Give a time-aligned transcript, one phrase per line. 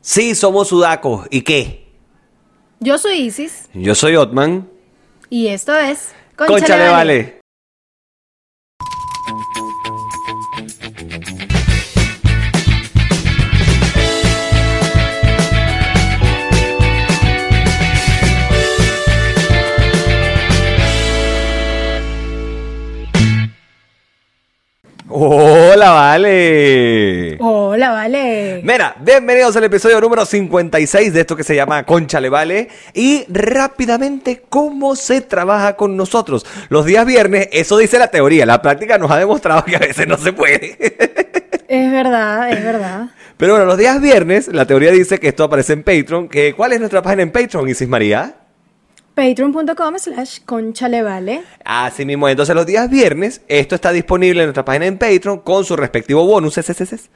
[0.00, 1.26] Sí, somos sudacos.
[1.30, 1.86] ¿Y qué?
[2.80, 4.66] Yo soy Isis Yo soy Otman.
[5.28, 7.40] y esto es Conchale, vale.
[25.08, 27.09] Hola, vale.
[27.80, 28.60] Hola, vale.
[28.62, 32.68] Mira, bienvenidos al episodio número 56 de esto que se llama Conchale Vale.
[32.92, 36.44] Y rápidamente, ¿cómo se trabaja con nosotros?
[36.68, 38.44] Los días viernes, eso dice la teoría.
[38.44, 40.76] La práctica nos ha demostrado que a veces no se puede.
[41.68, 43.10] Es verdad, es verdad.
[43.38, 46.28] Pero bueno, los días viernes, la teoría dice que esto aparece en Patreon.
[46.28, 48.39] Que, ¿Cuál es nuestra página en Patreon, Isis María?
[49.14, 51.42] Patreon.com slash conchalevale.
[51.64, 55.64] Así mismo, entonces los días viernes, esto está disponible en nuestra página en Patreon con
[55.64, 56.58] su respectivo bonus.
[56.58, 57.10] es, es, es, es.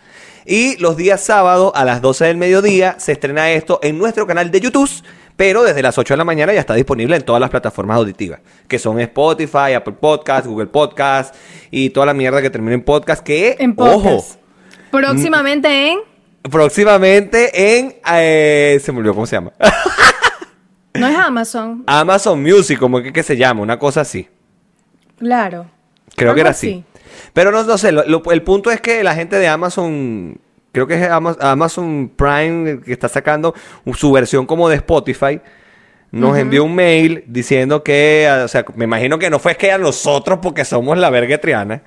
[0.46, 4.50] Y los días sábados a las 12 del mediodía se estrena esto en nuestro canal
[4.50, 4.90] de YouTube.
[5.36, 8.38] Pero desde las 8 de la mañana ya está disponible en todas las plataformas auditivas,
[8.68, 11.34] que son Spotify, Apple Podcast, Google Podcast
[11.72, 14.38] y toda la mierda que termina en podcast, que, En ojo, podcast.
[14.92, 15.98] Próximamente en...
[16.48, 19.52] próximamente en, eh, se me olvidó cómo se llama,
[21.04, 21.84] No es Amazon.
[21.86, 24.28] Amazon Music, como que, que se llama, una cosa así.
[25.18, 25.66] Claro.
[26.16, 26.84] Creo Algo que era así.
[27.32, 30.38] Pero no, no sé, lo- lo- el punto es que la gente de Amazon,
[30.72, 33.54] creo que es Ama- Amazon Prime que está sacando
[33.94, 35.40] su versión como de Spotify,
[36.10, 39.78] nos envió un mail diciendo que, o sea, me imagino que no fue que a
[39.78, 41.82] nosotros porque somos la verga triana,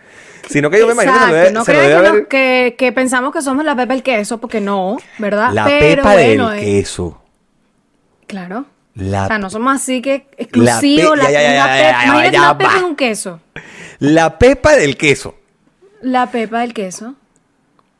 [0.49, 2.01] sino que yo me imagino que se lo Exacto, debe, no se lo crean debe
[2.03, 5.51] que, no- haber- que- que pensamos que somos la pepa del queso, porque no, ¿verdad?
[5.53, 7.21] la Pero pepa bueno, del eh, queso.
[8.27, 8.65] Claro.
[8.97, 11.11] La, o sea, no somos así que exclusivo.
[11.13, 11.17] pe-
[12.31, 13.39] La, pepa- en un queso.
[13.99, 15.35] la pepa del queso.
[16.01, 17.15] La pepa del queso.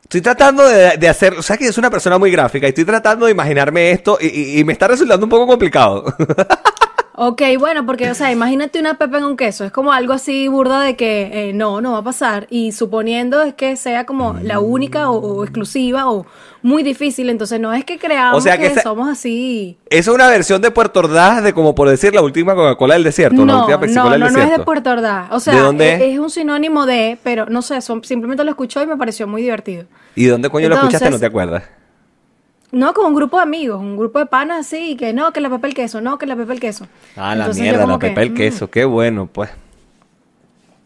[0.02, 2.84] Estoy tratando de, de hacer, o sea que es una persona muy gráfica y estoy
[2.86, 6.04] tratando de imaginarme esto y, y- y me está resultando un poco complicado.
[7.20, 9.64] Ok, bueno, porque, o sea, imagínate una pepa en un queso.
[9.64, 12.46] Es como algo así burda de que eh, no, no va a pasar.
[12.48, 16.26] Y suponiendo es que sea como la única o, o exclusiva o
[16.62, 17.28] muy difícil.
[17.28, 19.76] Entonces no es que creamos O sea, que que, esa- somos así.
[19.90, 23.44] Es una versión de Puerto Ordaz de como por decir la última Coca-Cola del desierto,
[23.44, 25.28] la No, última Pepsi no, del no, no es de Puerto Ordaz.
[25.32, 28.80] O sea, ¿De dónde es, un sinónimo de, pero no sé, son- simplemente lo escuchó
[28.80, 29.86] y me pareció muy divertido.
[30.14, 31.10] ¿Y dónde coño lo escuchaste?
[31.10, 31.64] No te acuerdas.
[32.70, 35.48] No, con un grupo de amigos, un grupo de panas así, que no, que la
[35.48, 36.86] pepa el queso, no, que la pepa el queso.
[37.16, 38.34] Ah, la Entonces mierda, la que, pepa el mm.
[38.34, 39.50] queso, qué bueno, pues.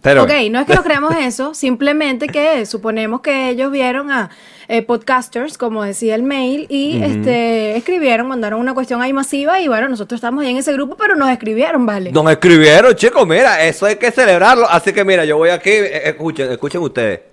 [0.00, 4.30] Pero, ok, no es que no creamos eso, simplemente que suponemos que ellos vieron a
[4.68, 9.66] eh, podcasters, como decía el mail, y este escribieron, mandaron una cuestión ahí masiva, y
[9.66, 12.12] bueno, nosotros estamos ahí en ese grupo, pero nos escribieron, ¿vale?
[12.12, 14.68] nos escribieron, chicos, mira, eso hay que celebrarlo.
[14.68, 17.31] Así que mira, yo voy aquí, eh, escuchen, escuchen ustedes.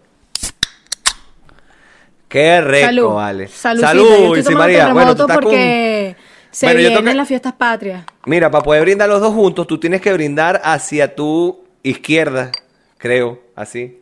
[2.29, 3.07] Qué rico, Salud.
[3.15, 3.47] vale.
[3.49, 4.93] Salud, Salud, María.
[4.93, 6.15] Bueno, tú estás con- porque
[6.51, 8.05] se Bueno, yo vienen tengo que- las fiestas patrias.
[8.25, 12.51] Mira, para poder brindar los dos juntos, tú tienes que brindar hacia tu izquierda,
[12.97, 13.99] creo, así.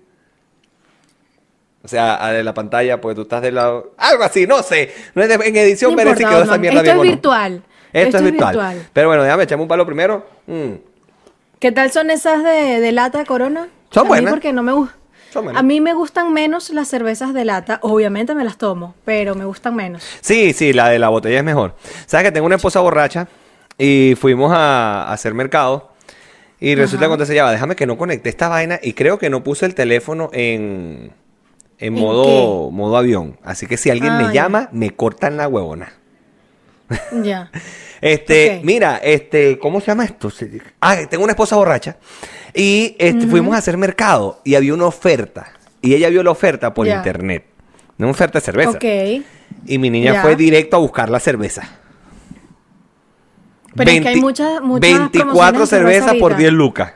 [1.83, 3.93] O sea, a de la pantalla, pues tú estás del lado.
[3.97, 4.93] Algo así, no sé.
[5.15, 7.09] No es de- en edición No importa, quedó esa mierda esto bien es o no.
[7.11, 7.63] virtual.
[7.93, 8.87] Esto, es virtual.
[8.91, 10.27] Pero bueno, déjame echarme un palo primero.
[10.47, 10.71] Mm.
[11.59, 13.69] ¿Qué tal son esas de, de lata Corona?
[13.89, 14.31] Son a mí buenas.
[14.33, 14.96] porque no me gu- Son buenas.
[15.55, 17.79] A mí me gustan menos las cervezas de lata.
[17.83, 20.03] Obviamente me las tomo, pero me gustan menos.
[20.21, 21.75] Sí, sí, la de la botella es mejor.
[22.05, 23.27] Sabes que tengo una esposa borracha
[23.77, 25.91] y fuimos a, a hacer mercado.
[26.59, 27.09] Y resulta Ajá.
[27.09, 29.75] cuando se llama, déjame que no conecté esta vaina y creo que no puse el
[29.75, 31.11] teléfono en,
[31.77, 33.37] en ¿En modo, modo avión.
[33.43, 34.43] Así que si alguien Ah, me ya.
[34.43, 35.93] llama, me cortan la huevona.
[37.23, 37.51] Ya.
[37.99, 40.31] Este, mira, este, ¿cómo se llama esto?
[40.79, 41.97] Ah, tengo una esposa borracha.
[42.53, 45.51] Y este, fuimos a hacer mercado y había una oferta.
[45.81, 47.45] Y ella vio la oferta por internet.
[47.97, 48.71] Una oferta de cerveza.
[48.71, 48.85] Ok.
[49.65, 51.67] Y mi niña fue directo a buscar la cerveza.
[53.75, 56.37] Pero es que hay muchas, muchas 24 promociones de cerveza cervezas por ahorita.
[56.37, 56.93] 10 lucas.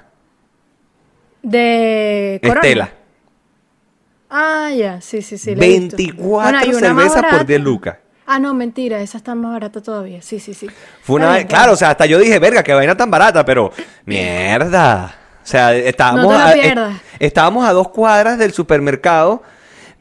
[1.43, 2.59] De Corona.
[2.61, 2.93] Estela.
[4.29, 5.55] Ah, ya, sí, sí, sí.
[5.55, 5.97] la he visto.
[5.97, 7.43] 24 hay una más cervezas por barata.
[7.43, 7.97] 10 lucas.
[8.33, 10.21] Ah, no, mentira, esa está más barata todavía.
[10.21, 10.67] Sí, sí, sí.
[11.03, 13.73] Fue una vez, claro, o sea, hasta yo dije, verga, qué vaina tan barata, pero
[14.05, 15.15] mierda.
[15.43, 16.77] O sea, estábamos, No a, est-
[17.19, 19.43] estábamos a dos cuadras del supermercado,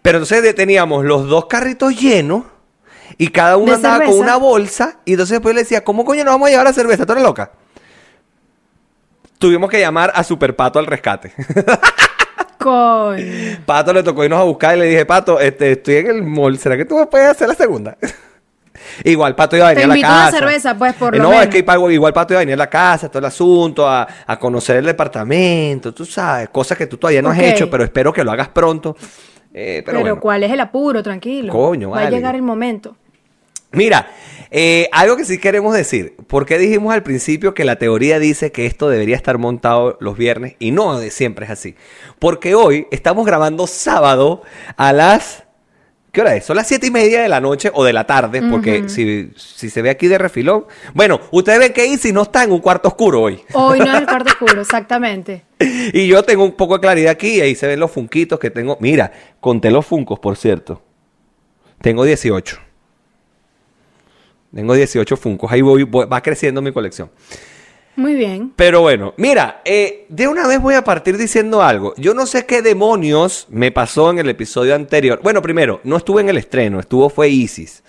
[0.01, 2.45] pero entonces teníamos los dos carritos llenos
[3.19, 6.23] y cada uno ¿De andaba con una bolsa y entonces después le decía, ¿cómo coño
[6.25, 7.05] nos vamos a llevar la cerveza?
[7.07, 7.51] ¿Tú eres loca?
[9.39, 11.33] Tuvimos que llamar a Superpato al rescate.
[12.61, 13.25] Coño.
[13.67, 16.59] Pato le tocó irnos a buscar y le dije, Pato, este, estoy en el mall,
[16.59, 17.97] ¿será que tú me puedes hacer la segunda?
[19.05, 20.39] igual Pato iba a venir Te a la invito a una casa.
[20.39, 21.45] cerveza, pues, por Eh, lo No, menos.
[21.45, 21.59] es que
[21.93, 24.87] igual Pato iba a venir a la casa, todo el asunto, a, a conocer el
[24.87, 28.49] departamento, tú sabes, cosas que tú todavía no has hecho, pero espero que lo hagas
[28.49, 28.97] pronto.
[29.53, 30.21] Eh, pero Pero, bueno.
[30.21, 31.03] ¿cuál es el apuro?
[31.03, 31.53] Tranquilo.
[31.53, 32.97] Coño, Va a llegar el momento.
[33.73, 34.11] Mira,
[34.51, 36.17] eh, algo que sí queremos decir.
[36.27, 40.17] ¿Por qué dijimos al principio que la teoría dice que esto debería estar montado los
[40.17, 41.77] viernes y no de siempre es así?
[42.19, 44.43] Porque hoy estamos grabando sábado
[44.77, 45.45] a las...
[46.11, 46.45] ¿Qué hora es?
[46.45, 49.71] Son las siete y media de la noche o de la tarde, porque si, si
[49.71, 50.67] se ve aquí de refilón.
[50.93, 53.41] Bueno, ustedes ven que Easy no está en un cuarto oscuro hoy.
[53.53, 55.45] Hoy no es el cuarto oscuro, exactamente.
[55.93, 58.51] Y yo tengo un poco de claridad aquí y ahí se ven los funquitos que
[58.51, 58.77] tengo.
[58.81, 60.83] Mira, conté los funcos, por cierto.
[61.81, 62.70] Tengo 18.
[64.55, 65.51] Tengo 18 funcos.
[65.53, 67.11] Ahí voy, voy- va creciendo mi colección.
[67.97, 68.53] Muy bien.
[68.57, 71.93] Pero bueno, mira, eh, de una vez voy a partir diciendo algo.
[71.97, 75.21] Yo no sé qué demonios me pasó en el episodio anterior.
[75.23, 77.83] Bueno, primero, no estuve en el estreno, estuvo fue Isis.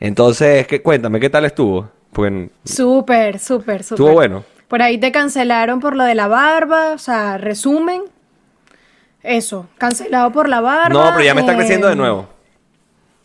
[0.00, 1.88] Entonces, ¿qué, cuéntame, ¿qué tal estuvo?
[2.64, 3.80] Súper, súper, súper.
[3.80, 4.44] Estuvo bueno.
[4.66, 8.02] Por ahí te cancelaron por lo de la barba, o sea, resumen.
[9.22, 10.88] Eso, cancelado por la barba.
[10.88, 12.28] no, pero ya me está eh, creciendo de nuevo.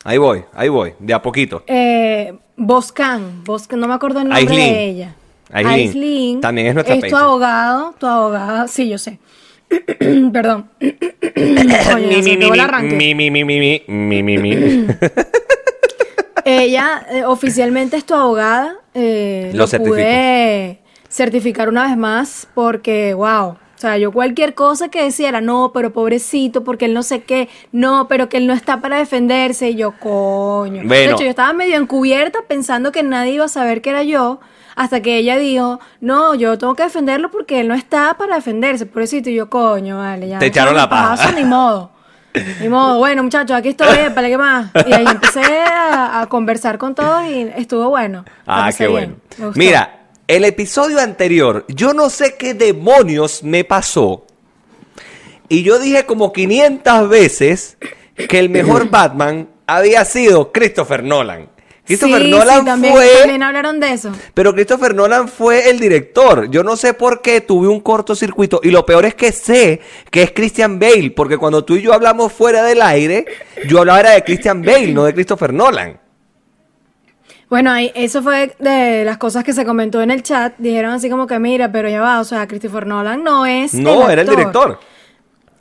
[0.03, 1.63] Ahí voy, ahí voy, de a poquito.
[1.67, 5.15] Eh, Boscan, Boscan, no me acuerdo el nombre de ella.
[5.51, 7.21] Aislinn También es nuestra tu patron.
[7.21, 9.19] abogado, tu abogada, sí, yo sé.
[10.33, 10.69] Perdón.
[11.35, 12.95] El arranque.
[12.95, 14.88] mi, mi, mi, mi, mi, mi, mi, mi.
[16.45, 18.75] Ella eh, oficialmente es tu abogada.
[18.94, 20.79] eh, Lo lo pude
[21.09, 23.56] certificar una vez más porque, wow.
[23.83, 27.50] O sea, yo cualquier cosa que decía no, pero pobrecito, porque él no sé qué,
[27.74, 30.83] no, pero que él no está para defenderse, y yo, coño.
[30.83, 31.12] De Bueno.
[31.12, 34.39] hecho, yo estaba medio encubierta pensando que nadie iba a saber que era yo,
[34.77, 38.85] hasta que ella dijo, no, yo tengo que defenderlo porque él no está para defenderse,
[38.85, 40.39] pobrecito, y yo, coño, vale, ya.
[40.39, 41.33] Te echaron la paja.
[41.33, 41.91] Ni modo.
[42.62, 44.71] Ni modo, bueno, muchachos, aquí estoy, para qué más.
[44.88, 48.24] Y ahí empecé a, a conversar con todos y estuvo bueno.
[48.47, 49.51] Ah, qué bien, bueno.
[49.57, 54.25] Mira, el episodio anterior, yo no sé qué demonios me pasó.
[55.49, 57.77] Y yo dije como 500 veces
[58.15, 61.49] que el mejor Batman había sido Christopher Nolan.
[61.85, 63.09] Christopher sí, Nolan sí, también, fue.
[63.19, 64.11] también hablaron de eso.
[64.33, 66.49] Pero Christopher Nolan fue el director.
[66.49, 68.61] Yo no sé por qué tuve un cortocircuito.
[68.63, 71.11] Y lo peor es que sé que es Christian Bale.
[71.11, 73.25] Porque cuando tú y yo hablamos fuera del aire,
[73.67, 75.99] yo hablaba era de Christian Bale, no de Christopher Nolan.
[77.50, 80.54] Bueno, ahí, eso fue de las cosas que se comentó en el chat.
[80.57, 83.74] Dijeron así como que, mira, pero ya va, o sea, Christopher Nolan no es.
[83.74, 84.80] No, era el director.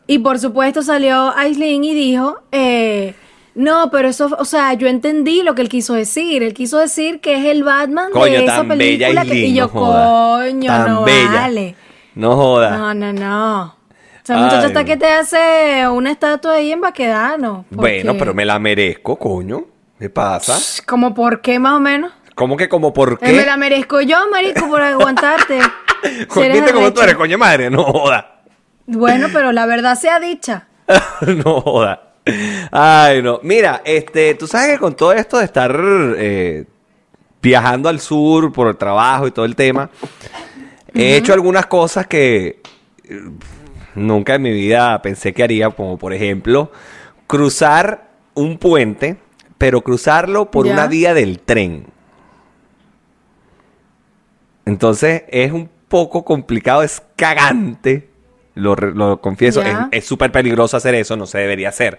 [0.06, 3.14] Y por supuesto salió Aislinn y dijo, eh,
[3.54, 6.42] no, pero eso, o sea, yo entendí lo que él quiso decir.
[6.42, 9.24] Él quiso decir que es el Batman Coño, de esa bella película.
[9.24, 11.30] que- y yo, no coño, Tan no bella.
[11.32, 11.74] vale.
[12.14, 12.76] No joda.
[12.78, 13.62] No, no, no.
[13.64, 17.64] O sea, muchacho hasta que te hace una estatua ahí en Baquedano.
[17.70, 19.64] Bueno, pero me la merezco, coño.
[20.02, 20.58] ¿Qué pasa?
[20.84, 22.10] ¿Como por qué más o menos?
[22.34, 23.46] ¿Cómo que como por Eh, Me qué?
[23.46, 25.60] la merezco yo, marico, por aguantarte.
[26.02, 27.70] ¿Viste cómo tú eres, coño madre?
[27.70, 28.42] No joda.
[28.84, 30.66] Bueno, pero la verdad sea dicha.
[31.44, 32.14] no joda.
[32.72, 33.38] Ay, no.
[33.44, 35.72] Mira, este, tú sabes que con todo esto de estar
[36.16, 36.64] eh,
[37.40, 39.88] viajando al sur por el trabajo y todo el tema,
[40.92, 42.60] he hecho algunas cosas que
[43.04, 43.20] eh,
[43.94, 46.72] nunca en mi vida pensé que haría, como por ejemplo,
[47.28, 49.18] cruzar un puente,
[49.62, 50.72] pero cruzarlo por Ya.
[50.72, 51.86] una vía del tren.
[54.64, 58.08] Entonces es un poco complicado, es cagante.
[58.56, 59.88] Lo, confieso, Ya.
[59.92, 61.98] es- súper peligroso hacer eso, no se debería hacer.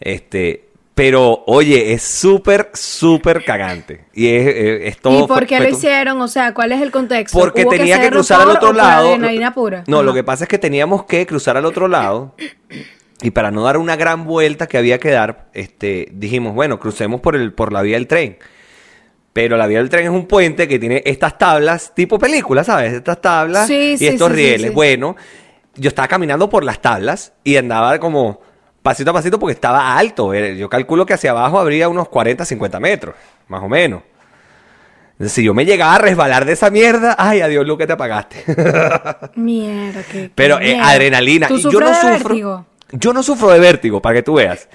[0.00, 4.06] Este, pero oye, es súper, súper cagante.
[4.12, 5.22] Y es, es- es todo.
[5.24, 6.20] ¿Y por qué lo hicieron?
[6.20, 7.38] O sea, ¿cuál es el contexto?
[7.38, 9.16] Porque ¿Hubo tenía que cruzar al otro lado.
[9.54, 9.84] pura?
[9.86, 12.34] No, lo que pasa es que teníamos que cruzar al otro lado.
[13.22, 17.20] Y para no dar una gran vuelta que había que dar, este, dijimos, bueno, crucemos
[17.20, 18.36] por el, por la vía del tren.
[19.32, 22.92] Pero la vía del tren es un puente que tiene estas tablas, tipo película, ¿sabes?
[22.92, 24.74] Estas tablas Sí, y sí, estos sí, rieles.
[24.74, 25.16] Bueno,
[25.76, 28.40] yo estaba caminando por las tablas y andaba como
[28.82, 30.34] pasito a pasito porque estaba alto.
[30.34, 33.14] Yo calculo que hacia abajo habría unos 40, 50 metros,
[33.48, 34.02] más o menos.
[35.20, 38.42] Si yo me llegaba a resbalar de esa mierda, ay, adiós, Lu, que te apagaste.
[39.36, 40.90] Mierda, qué- Pero qué eh, mierda.
[40.90, 41.48] adrenalina.
[41.48, 42.10] ¿Tú y yo no sufro.
[42.10, 42.66] vértigo?
[42.92, 44.68] Yo no sufro de vértigo, para que tú veas.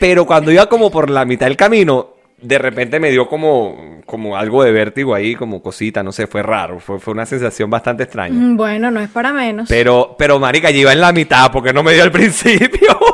[0.00, 4.36] Pero cuando iba como por la mitad del camino, de repente me dio como, como
[4.36, 6.80] algo de vértigo ahí, como cosita, no sé, fue raro.
[6.80, 8.34] Fue, fue una sensación bastante extraña.
[8.34, 9.68] Mm, Bueno, no es para menos.
[9.68, 12.98] Pero, pero, marica, yo iba en la mitad porque no me dio al principio.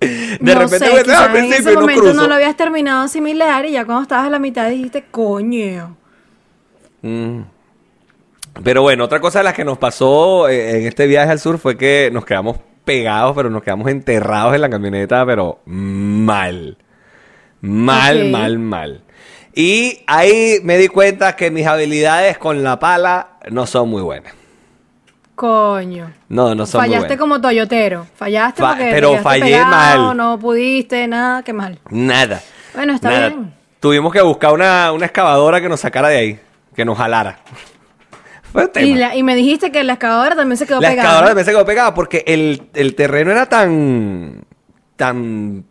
[0.00, 2.16] De no repente sé, me al en principio ese y no momento cruzo.
[2.16, 5.94] no lo habías terminado de asimilar y ya cuando estabas a la mitad dijiste, coño.
[7.02, 7.40] Mm.
[8.62, 11.58] Pero bueno, otra cosa de las que nos pasó eh, en este viaje al sur
[11.58, 16.76] fue que nos quedamos pegados, pero nos quedamos enterrados en la camioneta, pero mal.
[17.60, 19.02] Mal, mal, mal.
[19.54, 24.34] Y ahí me di cuenta que mis habilidades con la pala no son muy buenas.
[25.34, 26.12] Coño.
[26.28, 27.18] No, no son muy Fallaste buenas.
[27.18, 28.06] como toyotero.
[28.14, 29.66] Fallaste Fa- porque pero fallé pegado,
[30.06, 30.16] mal.
[30.16, 31.78] No pudiste, nada, qué mal.
[31.90, 32.42] Nada.
[32.74, 33.54] Bueno, está Nada, bien.
[33.80, 36.40] Tuvimos que buscar una, una excavadora que nos sacara de ahí,
[36.74, 37.38] que nos jalara.
[38.80, 41.02] Y, la- y me dijiste que la excavadora también se quedó La pegada.
[41.02, 44.44] excavadora también se quedó pegada porque el, el terreno era tan,
[44.96, 45.64] tan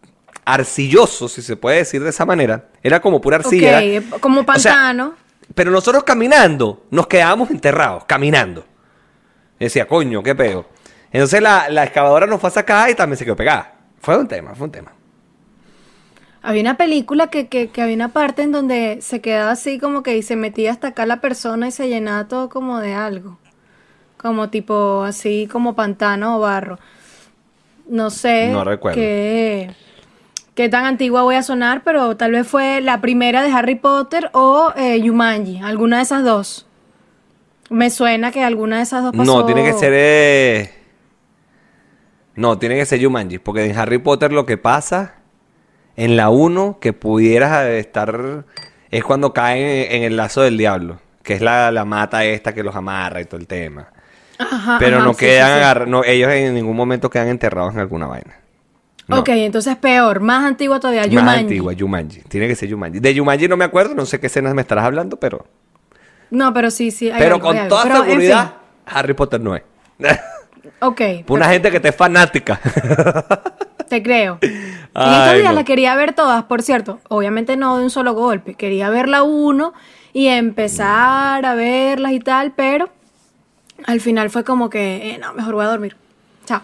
[0.45, 2.69] arcilloso, si se puede decir de esa manera.
[2.81, 3.77] Era como pura arcilla.
[3.77, 5.13] Ok, Era- como o sea, pantano.
[5.55, 8.65] pero nosotros caminando, nos quedábamos enterrados, caminando.
[9.59, 10.65] Y decía, coño, qué pedo.
[11.11, 13.73] Entonces la, la excavadora nos fue a sacar y también se quedó pegada.
[14.01, 14.93] Fue un tema, fue un tema.
[16.41, 20.03] Había una película que, que, que había una parte en donde se quedaba así como
[20.03, 23.37] que y se metía hasta acá la persona y se llenaba todo como de algo.
[24.17, 26.79] Como tipo así como pantano o barro.
[27.87, 28.95] No sé No recuerdo.
[28.95, 29.71] qué,
[30.55, 34.29] qué tan antigua voy a sonar, pero tal vez fue la primera de Harry Potter
[34.33, 36.67] o eh, Yumanji, alguna de esas dos.
[37.69, 39.39] Me suena que alguna de esas dos pasó.
[39.39, 39.91] No, tiene que ser...
[39.95, 40.73] eh,
[42.35, 45.15] No, tiene que ser Jumanji, porque en Harry Potter lo que pasa
[45.99, 48.45] en la 1 que pudieras estar
[48.89, 52.63] es cuando caen en el lazo del diablo, que es la, la mata esta que
[52.63, 53.89] los amarra y todo el tema.
[54.37, 55.89] Ajá, Pero ajá, no sí, quedan sí.
[55.91, 58.39] no, ellos en ningún momento quedan enterrados en alguna vaina.
[59.09, 59.19] No.
[59.19, 61.39] Ok, entonces peor, más antigua todavía, Más Yumanji.
[61.41, 62.21] antigua, Jumanji.
[62.21, 62.99] Tiene que ser Jumanji.
[63.01, 65.45] De Jumanji no me acuerdo, no sé qué escenas me estarás hablando, pero...
[66.29, 67.11] No, pero sí, sí.
[67.11, 68.53] hay pero algo, con hay toda Pero, en seguridad,
[68.85, 69.63] Harry Potter no es.
[70.79, 72.61] ok, Una gente que te es fanática.
[73.89, 74.39] te creo.
[74.91, 75.53] En Ay, estos días no.
[75.53, 76.99] la quería ver todas, por cierto.
[77.09, 78.55] Obviamente no de un solo golpe.
[78.55, 79.71] Quería verla uno
[80.13, 82.89] y empezar a verlas y tal, pero
[83.85, 85.95] al final fue como que, eh, no, mejor voy a dormir.
[86.45, 86.61] Chao.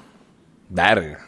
[0.69, 1.19] Verga.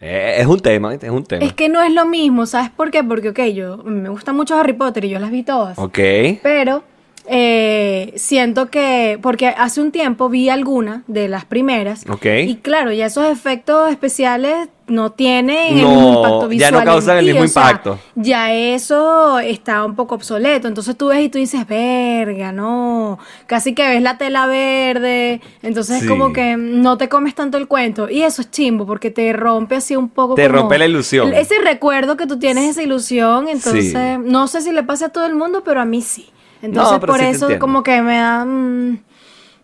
[0.00, 1.44] Eh, es un tema, es un tema.
[1.44, 3.02] Es que no es lo mismo, ¿sabes por qué?
[3.04, 5.78] Porque, ok, yo me gusta mucho Harry Potter y yo las vi todas.
[5.78, 5.98] Ok.
[6.42, 6.84] Pero
[7.26, 12.04] eh, siento que, porque hace un tiempo vi alguna de las primeras.
[12.08, 12.26] Ok.
[12.46, 16.72] Y claro, ya esos efectos especiales no tienen el No, mismo impacto ya visual.
[16.72, 17.98] no en causan el mismo o sea, impacto.
[18.16, 20.68] ya eso está un poco obsoleto.
[20.68, 23.18] Entonces tú ves y tú dices, verga, no.
[23.46, 25.40] Casi que ves la tela verde.
[25.62, 26.04] Entonces Sí.
[26.04, 28.10] es como que no te comes tanto el cuento.
[28.10, 30.34] Y eso es chimbo, porque te rompe así un poco.
[30.34, 31.32] Te como rompe la ilusión.
[31.32, 33.48] Ese recuerdo que tú tienes, esa ilusión.
[33.48, 34.22] Entonces, Sí.
[34.24, 36.28] no sé si le pasa a todo el mundo, pero a mí sí.
[36.62, 38.44] Entonces, pero por sí eso, como que me da.
[38.44, 38.98] mm,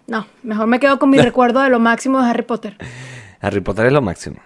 [0.06, 2.76] no, mejor me quedo con mi recuerdo de lo máximo de Harry Potter.
[3.40, 4.36] Harry Potter es lo máximo.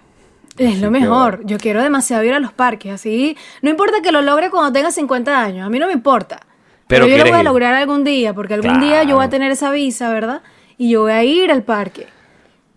[0.60, 1.40] Es lo mejor.
[1.44, 3.36] Yo quiero demasiado ir a los parques, así.
[3.62, 6.38] No importa que lo logre cuando tenga 50 años, a mí no me importa.
[6.86, 7.44] Pero Pero, yo lo voy a ir.
[7.44, 8.84] lograr algún día, porque algún Claro.
[8.86, 10.42] día yo voy a tener esa visa, ¿verdad?
[10.76, 12.06] Y yo voy a ir al parque.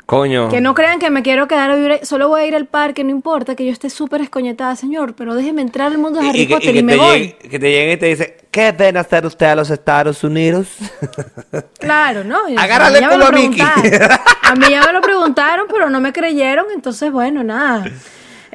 [0.06, 0.50] Coño.
[0.50, 3.04] Que no crean que me quiero quedar a vivir, solo voy a ir al parque,
[3.04, 6.42] no importa que yo esté súper escoñetada, señor, pero déjeme entrar al mundo de Harry
[6.42, 7.20] y, Potter y, que, me voy.
[7.20, 10.24] llegue, que te lleguen y te dicen, ¿qué ven a hacer usted a los Estados
[10.24, 10.68] Unidos?
[11.80, 12.38] Claro, ¿no?
[12.58, 13.62] Agárrale lo a Mickey.
[13.62, 17.84] A mí ya me lo preguntaron, pero no me creyeron, entonces, bueno, nada.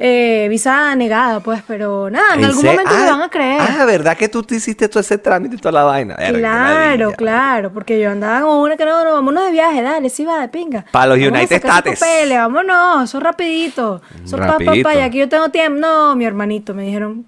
[0.01, 3.59] Eh, visa negada, pues, pero nada, en, algún momento me Ah, van a creer.
[3.61, 6.15] Ah, ¿verdad que tú te hiciste todo ese trámite y toda la vaina?
[6.15, 10.09] Verga, claro, claro, porque yo andaba con una que no, no, vámonos de viaje, dale,
[10.09, 10.85] sí va de pinga.
[10.89, 11.99] Pa' los United States.
[11.99, 14.01] papeles, vámonos, eso rapidito.
[14.23, 14.87] Eso pa, pa, Rapidito.
[14.87, 15.77] pa, y aquí yo tengo tiempo.
[15.81, 17.25] No, mi hermanito, me dijeron.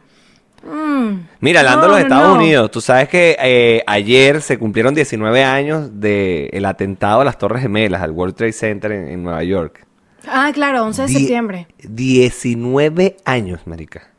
[0.64, 1.10] mm,
[1.42, 2.36] Mira, hablando no, de los Estados no.
[2.36, 7.64] Unidos, tú sabes que eh, ayer se cumplieron 19 años del atentado a las Torres
[7.64, 9.86] Gemelas, al World Trade Center en, en Nueva York.
[10.28, 11.68] Ah, claro, 11 de Die- septiembre.
[11.84, 14.10] 19 años, marica.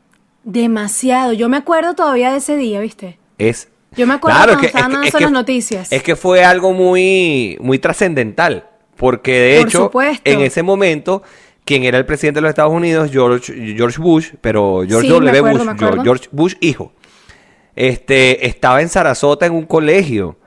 [0.43, 1.33] Demasiado.
[1.33, 3.17] Yo me acuerdo todavía de ese día, ¿viste?
[3.37, 3.69] Es...
[3.95, 5.91] Yo me acuerdo cuando estaban dando las noticias.
[5.91, 8.67] Es que fue algo muy, muy trascendental.
[8.95, 10.29] Porque de Por hecho, supuesto.
[10.29, 11.21] en ese momento,
[11.63, 15.37] quien era el presidente de los Estados Unidos, George, George Bush, pero George Sí, W.
[15.37, 15.65] acuerdo,
[15.97, 16.03] Bush.
[16.03, 16.91] George Bush hijo,
[17.75, 20.37] este, estaba en Sarasota en un colegio.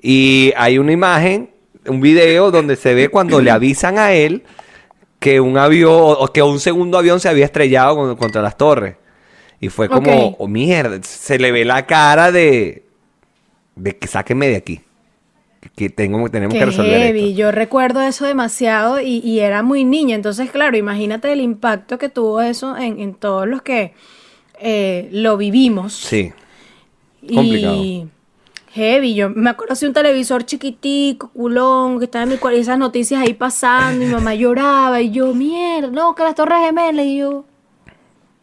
[0.00, 1.50] Y hay una imagen,
[1.86, 4.42] un video donde se ve cuando le avisan a él
[5.24, 8.96] que un avión, o que un segundo avión se había estrellado con- contra las torres.
[9.58, 12.84] Y fue como, oh, mierda, se le ve la cara de,
[13.74, 14.80] de que sáquenme de aquí.
[15.74, 17.30] Que tengo, tenemos Qué que resolver heavy.
[17.30, 17.38] esto.
[17.38, 20.14] Yo recuerdo eso demasiado y, y era muy niña.
[20.14, 23.94] Entonces, claro, imagínate el impacto que tuvo eso en, en todos los que
[24.60, 25.94] eh, lo vivimos.
[25.94, 26.32] Sí.
[27.22, 27.82] Y complicado.
[28.74, 29.14] Heavy.
[29.14, 32.78] Yo me acuerdo así un televisor chiquitico, culón, que estaba en mi cuarto y esas
[32.78, 34.02] noticias ahí pasando.
[34.02, 37.06] Y mi mamá lloraba y yo, mierda, no, que las torres gemelas.
[37.06, 37.44] Y yo,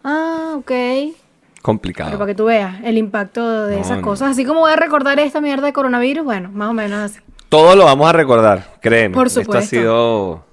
[0.04, 0.68] ah, ok.
[0.68, 1.14] Pero
[1.62, 2.12] Complicado.
[2.18, 4.04] para que tú veas el impacto de No, esas no.
[4.04, 4.32] cosas.
[4.32, 7.20] Así como voy a recordar esta mierda de coronavirus, bueno, más o menos así.
[7.50, 9.14] Todo lo vamos a recordar, créeme.
[9.14, 9.70] Por Esto ha supuesto.
[9.70, 10.46] sido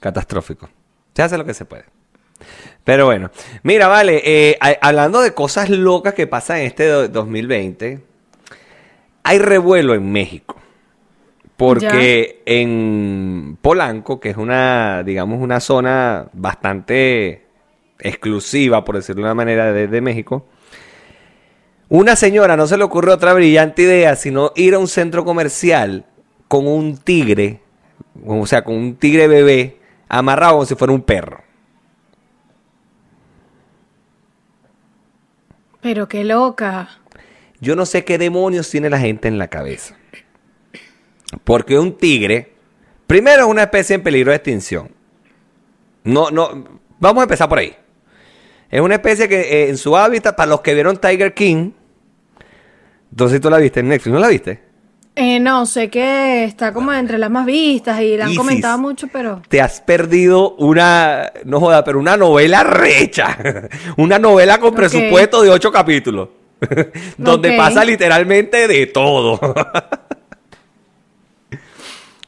[0.00, 0.68] catastrófico.
[1.14, 1.84] Se hace lo que se puede.
[2.84, 3.30] Pero bueno,
[3.64, 8.00] mira, vale, eh, hablando de cosas locas que pasan en este do- 2020,
[9.28, 10.56] hay revuelo en México.
[11.58, 17.44] Porque en Polanco, que es una, digamos, una zona bastante
[17.98, 20.46] exclusiva, por decirlo de una manera, de, México.
[21.90, 26.06] Una señora no se le ocurrió otra brillante idea, sino ir a un centro comercial
[26.46, 27.60] con un tigre,
[28.24, 29.76] o sea, con un tigre bebé,
[30.08, 31.42] amarrado como si fuera un perro.
[35.82, 36.97] Pero qué loca.
[37.60, 39.96] Yo no sé qué demonios tiene la gente en la cabeza.
[41.44, 42.52] Porque un tigre,
[43.06, 44.90] primero es una especie en peligro de extinción.
[46.04, 47.74] No, no, vamos a empezar por ahí.
[48.70, 51.72] Es una especie que eh, en su hábitat, para los que vieron Tiger King,
[53.10, 54.68] entonces tú la viste en Netflix, ¿no la viste?
[55.20, 59.08] Eh, no, sé que está como entre las más vistas y la han comentado mucho,
[59.12, 59.42] pero...
[59.48, 63.36] Te has perdido una, no joda, pero una novela recha.
[63.96, 66.28] una novela con presupuesto de ocho capítulos.
[67.18, 69.38] donde pasa literalmente de todo.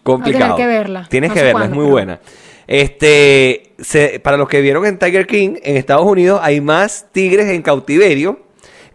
[0.03, 0.57] Complicado.
[0.57, 1.07] que verla.
[1.09, 2.21] Tienes que verla, es muy buena.
[2.67, 3.75] Este,
[4.23, 8.41] para los que vieron en Tiger King, en Estados Unidos hay más tigres en cautiverio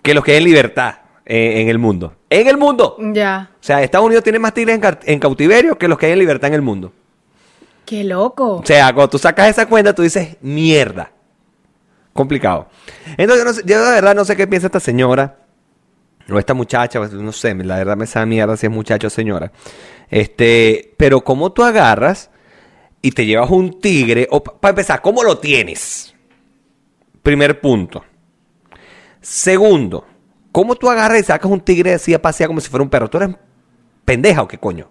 [0.02, 2.14] que los que hay en libertad eh, en el mundo.
[2.30, 2.98] En el mundo.
[3.14, 3.50] Ya.
[3.54, 6.48] O sea, Estados Unidos tiene más tigres en, cautiverio que los que hay en libertad
[6.48, 6.94] en el mundo.
[7.86, 8.58] Qué loco.
[8.58, 11.12] O sea, cuando tú sacas esa cuenta, tú dices, mierda.
[12.16, 12.70] Complicado.
[13.18, 15.40] Entonces, yo, de verdad no sé qué piensa esta señora.
[16.30, 19.10] O esta muchacha, pues, no sé, la verdad me sabe mierda si es muchacho o
[19.12, 19.52] señora.
[20.10, 22.32] Este, pero ¿cómo tú agarras
[23.02, 24.28] y te llevas un tigre?
[24.32, 26.16] O para empezar, ¿cómo lo tienes?
[27.22, 28.04] Primer punto.
[29.22, 30.06] Segundo,
[30.56, 33.10] ¿Cómo tú agarras y sacas un tigre así a pasear como si fuera un perro?
[33.10, 33.36] ¿Tú eres
[34.06, 34.90] pendeja o qué coño?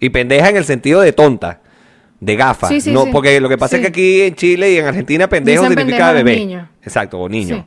[0.00, 1.60] Y pendeja en el sentido de tonta,
[2.20, 2.68] de gafa.
[2.86, 6.12] no, porque lo que pasa es que aquí en Chile y en Argentina pendejo significa
[6.12, 6.66] bebé.
[6.82, 7.66] Exacto, o niño.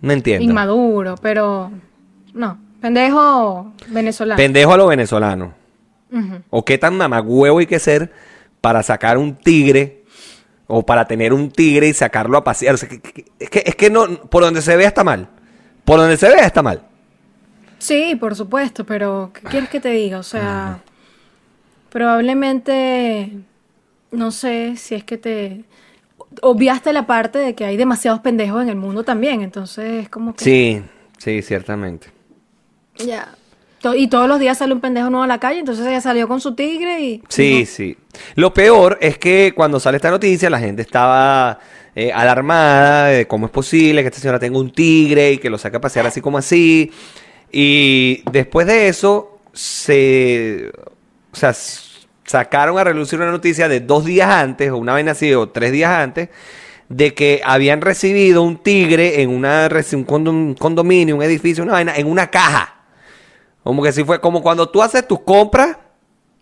[0.00, 0.44] No entiendo.
[0.44, 1.70] Inmaduro, pero
[2.34, 2.58] no.
[2.80, 4.36] Pendejo venezolano.
[4.36, 5.54] Pendejo a lo venezolano.
[6.50, 8.12] O qué tan mamagüevo hay que ser
[8.60, 10.04] para sacar un tigre
[10.66, 12.74] o para tener un tigre y sacarlo a pasear.
[12.74, 15.28] es, que, es que no, por donde se ve está mal.
[15.84, 16.82] Por donde se ve está mal.
[17.78, 20.18] Sí, por supuesto, pero ¿qué quieres que te diga?
[20.18, 20.80] O sea,
[21.90, 23.30] probablemente,
[24.10, 25.64] no sé si es que te
[26.42, 30.34] obviaste la parte de que hay demasiados pendejos en el mundo también, entonces es como
[30.34, 30.44] que...
[30.44, 30.82] Sí,
[31.18, 32.08] sí, ciertamente.
[32.96, 33.34] Ya.
[33.96, 36.40] Y todos los días sale un pendejo nuevo a la calle, entonces ella salió con
[36.40, 37.22] su tigre y...
[37.28, 37.96] Sí, sí.
[38.34, 41.60] Lo peor es que cuando sale esta noticia la gente estaba
[41.94, 45.58] eh, alarmada de cómo es posible que esta señora tenga un tigre y que lo
[45.58, 46.90] saque a pasear así como así.
[47.52, 50.70] Y después de eso, se.
[51.32, 51.54] O sea,
[52.24, 55.72] sacaron a relucir una noticia de dos días antes, o una vez así, o tres
[55.72, 56.28] días antes,
[56.88, 62.06] de que habían recibido un tigre en una, un condominio, un edificio, una vaina, en
[62.06, 62.74] una caja.
[63.62, 65.76] Como que si fue como cuando tú haces tus compras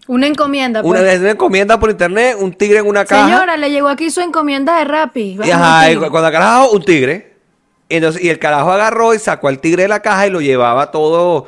[0.08, 0.82] una encomienda.
[0.82, 1.00] Pues.
[1.00, 3.26] Una, encomienda por internet, un tigre en una caja.
[3.26, 5.38] Señora, le llegó aquí su encomienda de Rappi.
[5.42, 7.34] Y, ajá, y cuando carajo, un tigre.
[7.88, 10.90] Entonces, y el carajo agarró y sacó al tigre de la caja y lo llevaba
[10.90, 11.46] todo, o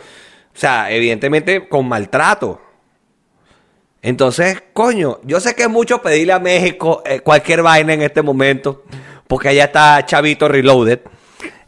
[0.54, 2.60] sea, evidentemente con maltrato.
[4.02, 8.22] Entonces, coño, yo sé que es mucho pedirle a México eh, cualquier vaina en este
[8.22, 8.84] momento,
[9.26, 11.00] porque allá está Chavito Reloaded.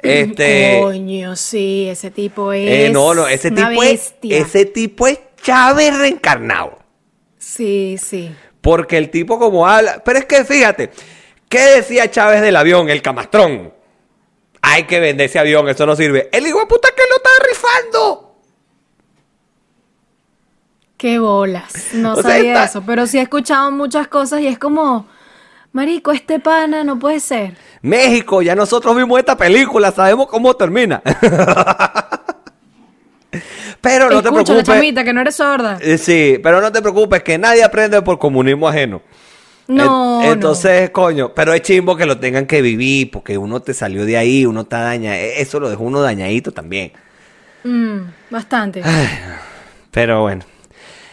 [0.02, 2.92] Este, coño, sí, ese tipo eh, es.
[2.92, 4.14] no, no, ese tipo es.
[4.22, 6.78] Ese tipo es Chávez reencarnado.
[7.36, 8.34] Sí, sí.
[8.60, 10.02] Porque el tipo como habla...
[10.04, 10.90] Pero es que fíjate,
[11.48, 13.72] ¿qué decía Chávez del avión, el camastrón?
[14.62, 16.28] Hay que vender ese avión, eso no sirve.
[16.32, 18.29] El hijo de puta que lo está rifando.
[21.00, 21.94] Qué bolas.
[21.94, 25.06] No sabía eso, pero sí he escuchado muchas cosas y es como,
[25.72, 27.56] marico, este pana no puede ser.
[27.80, 31.00] México, ya nosotros vimos esta película, sabemos cómo termina.
[33.80, 34.68] Pero no te preocupes.
[34.68, 35.78] la chamita, que no eres sorda.
[35.80, 39.00] Eh, sí, pero no te preocupes, que nadie aprende por comunismo ajeno.
[39.68, 40.22] No.
[40.22, 44.18] entonces, coño, pero es chimbo que lo tengan que vivir, porque uno te salió de
[44.18, 45.16] ahí, uno está dañado.
[45.16, 46.92] E, eso lo dejó uno dañadito también.
[47.64, 48.82] Mm, bastante.
[49.90, 50.44] pero bueno.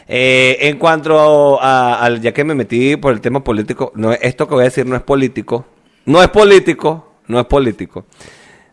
[0.09, 4.53] Eh, en cuanto a, ya que me metí por el tema político, no, esto que
[4.53, 5.65] voy a decir no es político.
[6.05, 8.05] No es político, no es político.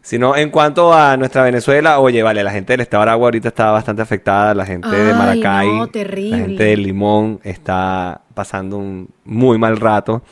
[0.00, 3.48] Sino en cuanto a nuestra Venezuela, oye, vale, la gente del Estado de Aragua ahorita
[3.48, 5.66] está bastante afectada, la gente de Maracay,
[6.30, 10.22] la gente de Limón está pasando un muy mal rato.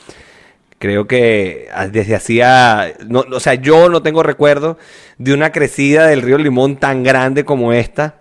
[0.79, 4.79] Creo que ah, desde hacía, no, o sea, yo no tengo recuerdo
[5.17, 8.17] de una crecida del río Limón tan grande como esta.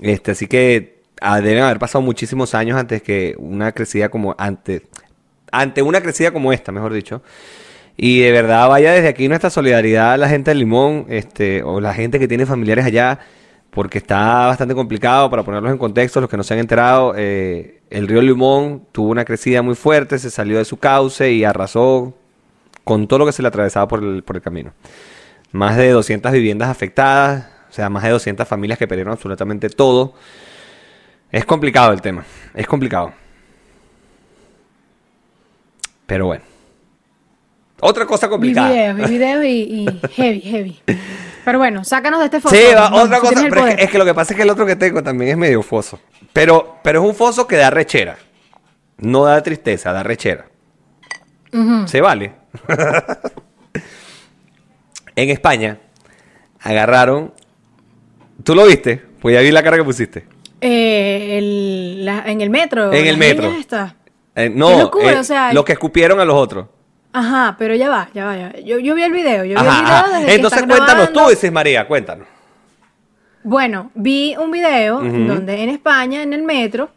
[0.00, 4.82] Este, así que ah, deben haber pasado muchísimos años antes que una crecida como antes,
[5.52, 7.22] ante una crecida como esta, mejor dicho.
[7.96, 11.80] Y de verdad, vaya desde aquí nuestra solidaridad a la gente de Limón, este, o
[11.80, 13.18] la gente que tiene familiares allá,
[13.70, 17.14] porque está bastante complicado para ponerlos en contexto, los que no se han enterado.
[17.16, 21.44] Eh, el río Limón tuvo una crecida muy fuerte, se salió de su cauce y
[21.44, 22.14] arrasó
[22.84, 24.72] con todo lo que se le atravesaba por el, por el camino.
[25.52, 30.14] Más de 200 viviendas afectadas, o sea, más de 200 familias que perdieron absolutamente todo.
[31.32, 33.12] Es complicado el tema, es complicado.
[36.06, 36.42] Pero bueno.
[37.82, 38.68] Otra cosa Vi complicada.
[38.68, 40.80] videos, vi videos y, y heavy, heavy.
[41.44, 42.54] Pero bueno, sácanos de este foso.
[42.54, 43.32] Sí, va, otra cosa.
[43.34, 43.80] pero es, que, poder.
[43.80, 45.98] es que lo que pasa es que el otro que tengo también es medio foso.
[46.32, 48.16] Pero, pero es un foso que da rechera.
[48.98, 50.46] No da tristeza, da rechera.
[51.86, 52.32] Se vale.
[55.16, 55.78] en España
[56.60, 57.32] agarraron.
[58.44, 59.02] ¿Tú lo viste?
[59.20, 60.26] Pues ya vi la cara que pusiste.
[60.60, 62.92] Eh, el- la- en el metro.
[62.92, 63.50] En el metro.
[64.34, 66.66] Eh, no, locura, eh, o sea, los que escupieron a los otros.
[67.12, 68.60] Ajá, pero ya va, ya va, ya va.
[68.60, 71.30] Yo, yo vi el video, yo vi el video desde Entonces cuéntanos tú, grabando.
[71.30, 72.26] dices María, cuéntanos.
[73.42, 75.08] Bueno, vi un video Ujú.
[75.26, 76.90] donde en España, en el metro,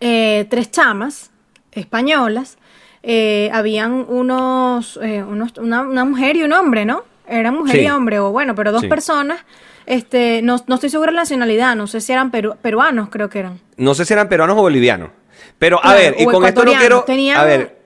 [0.00, 1.30] eh, tres chamas
[1.72, 2.58] españolas,
[3.02, 7.02] eh, habían unos, unos una, una mujer y un hombre, ¿no?
[7.26, 7.82] Eran mujer Sí.
[7.82, 8.88] y hombre, o bueno, pero dos Sí.
[8.88, 9.40] personas,
[9.88, 13.28] este, no, no estoy segura de la nacionalidad, no sé si eran peru- peruanos, creo
[13.28, 13.60] que eran.
[13.76, 15.10] No sé si eran peruanos o bolivianos.
[15.58, 17.02] Pero a ver, y con esto no quiero.
[17.04, 17.78] Tenían- A ver,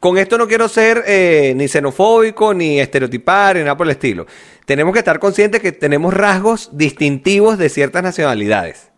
[0.00, 4.26] con esto no quiero ser eh, ni xenofóbico, ni estereotipar, ni nada por el estilo.
[4.66, 8.90] Tenemos que estar conscientes que tenemos rasgos distintivos de ciertas nacionalidades.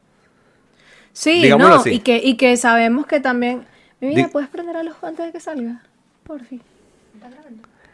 [1.12, 1.90] Sí, Digámoslo no, así.
[1.90, 3.64] y que, y que sabemos que también...
[4.01, 5.81] Mi vida, Di- ¿puedes prender a los antes de que salga?
[6.25, 6.61] Por fin.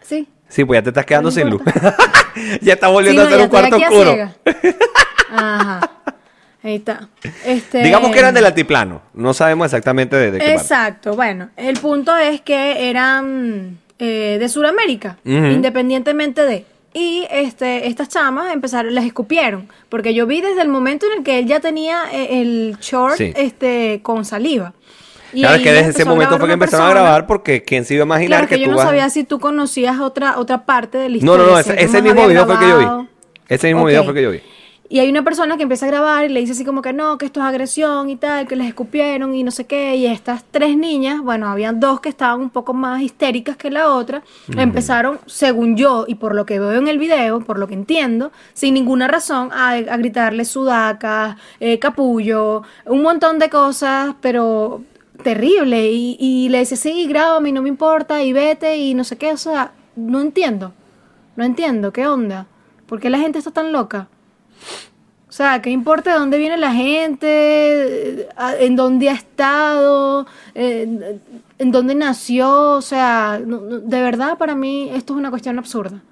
[0.03, 0.27] Sí.
[0.53, 1.63] Sí, pues ya te estás quedando No sin luz.
[2.61, 4.15] ya está Sí, volviendo no, a ser un cuarto oscuro.
[5.31, 5.91] Ajá.
[6.63, 7.09] Ahí está.
[7.45, 7.83] Este...
[7.83, 9.01] Digamos que eran del altiplano.
[9.15, 10.61] No sabemos exactamente de, de qué parte.
[10.61, 11.15] Exacto.
[11.17, 16.67] Bueno, el punto es que eran eh, de Sudamérica, independientemente de.
[16.95, 19.69] Y este, estas chamas empezaron, les escupieron.
[19.89, 23.17] Porque yo vi desde el momento en el que él ya tenía eh, el short
[23.17, 23.33] Sí.
[23.35, 24.75] este, con saliva.
[25.33, 27.95] Y Claro, es que desde ese momento fue que empezaron a grabar porque quién se
[27.95, 30.65] iba a imaginar Claro, que, yo tú no vas- sabía si tú conocías otra, otra
[30.67, 31.47] parte de la No, historia.
[31.47, 32.85] no, no, si ese, ese mismo video fue el que yo vi.
[32.85, 33.07] grabado.
[33.49, 34.41] Ese mismo video fue que yo vi.
[34.89, 37.17] Y hay una persona que empieza a grabar y le dice así como que no,
[37.17, 39.97] que esto es agresión y tal, que les escupieron y no sé qué.
[39.97, 43.89] Y estas tres niñas, bueno, habían dos que estaban un poco más histéricas que la
[43.91, 44.23] otra,
[44.55, 48.33] empezaron, según yo y por lo que veo en el video, por lo que entiendo,
[48.53, 54.83] sin ninguna razón, a, a gritarle sudacas, eh, capullo, un montón de cosas, pero
[55.23, 55.91] terrible.
[55.91, 59.33] Y, le dice, sí, grábame no me importa y vete y no sé qué.
[59.33, 60.73] O sea, no entiendo.
[61.37, 62.47] No entiendo, ¿qué onda?
[62.87, 64.09] ¿Por qué la gente está tan loca?
[65.29, 68.29] O sea, ¿qué importa de dónde viene la gente?
[68.61, 70.27] ¿En dónde ha estado?
[70.55, 71.19] eh,
[71.59, 72.73] ¿En dónde nació?
[72.73, 76.03] O sea, de verdad para mí esto es una cuestión absurda.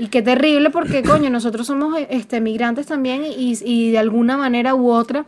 [0.00, 4.90] Y qué terrible porque, coño, nosotros somos este, migrantes también y de alguna manera u
[4.90, 5.24] otra,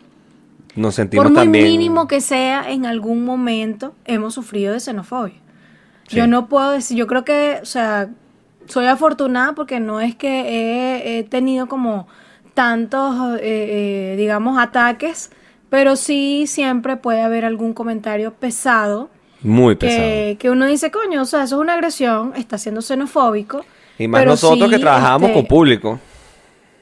[0.76, 1.64] Nos sentimos por muy también.
[1.64, 5.35] mínimo que sea, en algún momento hemos sufrido de xenofobia.
[6.09, 6.16] Sí.
[6.16, 8.09] Yo no puedo decir, yo creo que, o sea,
[8.66, 12.06] soy afortunada porque no es que he, he tenido como
[12.54, 15.30] tantos, eh, eh, digamos, ataques,
[15.68, 19.09] pero sí siempre puede haber algún comentario pesado
[19.42, 20.00] Muy pesado.
[20.00, 23.64] que, que uno dice, coño, o sea, eso es una agresión, está siendo xenofóbico.
[23.98, 26.00] Y más pero nosotros sí, que trabajamos este, con público.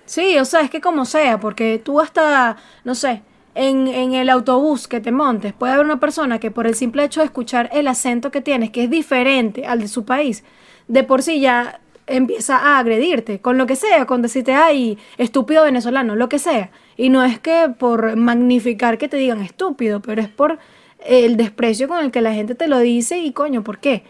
[0.06, 3.22] Sí, o sea, es que como sea, porque tú hasta, no sé,
[3.54, 7.04] en, en el autobús que te montes, puede haber una persona que por el simple
[7.04, 10.44] hecho de escuchar el acento que tienes, que es diferente al de su país,
[10.86, 15.64] de por sí ya empieza a agredirte, con lo que sea, con decirte, ay, estúpido
[15.64, 16.70] venezolano, lo que sea.
[16.96, 20.58] Y no es que por magnificar que te digan estúpido, pero es por
[21.06, 24.02] el desprecio con el que la gente te lo dice y coño, ¿por qué?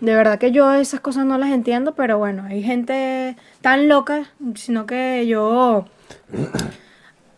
[0.00, 4.30] De verdad que yo esas cosas no las entiendo, pero bueno, hay gente tan loca,
[4.54, 5.84] sino que yo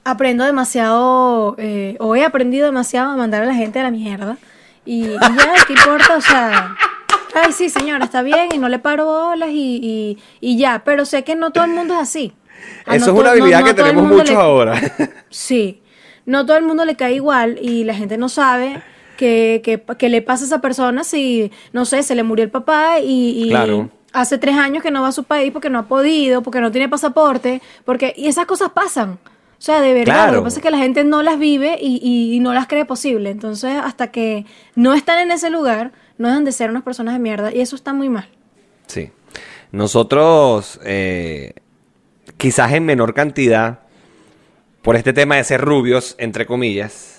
[0.05, 4.37] aprendo demasiado, eh, o he aprendido demasiado a mandar a la gente a la mierda.
[4.87, 6.17] Y, y ya, ¿qué importa?
[6.17, 6.77] O sea,
[7.35, 11.05] ay, sí, señora, está bien, y no le paro bolas y, y, y ya, pero
[11.07, 12.33] sé que no todo el mundo es así.
[12.87, 14.81] A Eso no es una no- habilidad no que tenemos muchos le- ahora.
[15.31, 15.81] Sí,
[16.27, 18.83] no todo el mundo le cae igual y la gente no sabe
[19.17, 22.51] que, que, que le pasa a esa persona si, no sé, se le murió el
[22.51, 23.91] papá y, y Claro.
[24.13, 26.71] hace tres años que no va a su país porque no ha podido, porque no
[26.71, 29.19] tiene pasaporte, porque y esas cosas pasan.
[29.65, 30.33] O sea, de verdad, Claro.
[30.33, 32.67] lo que pasa es que la gente no las vive y, y- y no las
[32.67, 33.31] cree posible.
[33.31, 37.19] Entonces, hasta que no están en ese lugar, no dejan de ser unas personas de
[37.21, 38.29] mierda y eso está muy mal.
[38.89, 39.11] Sí.
[39.73, 41.55] Nosotros, eh,
[42.37, 43.79] quizás en menor cantidad,
[44.83, 47.14] por este tema de ser rubios, entre comillas.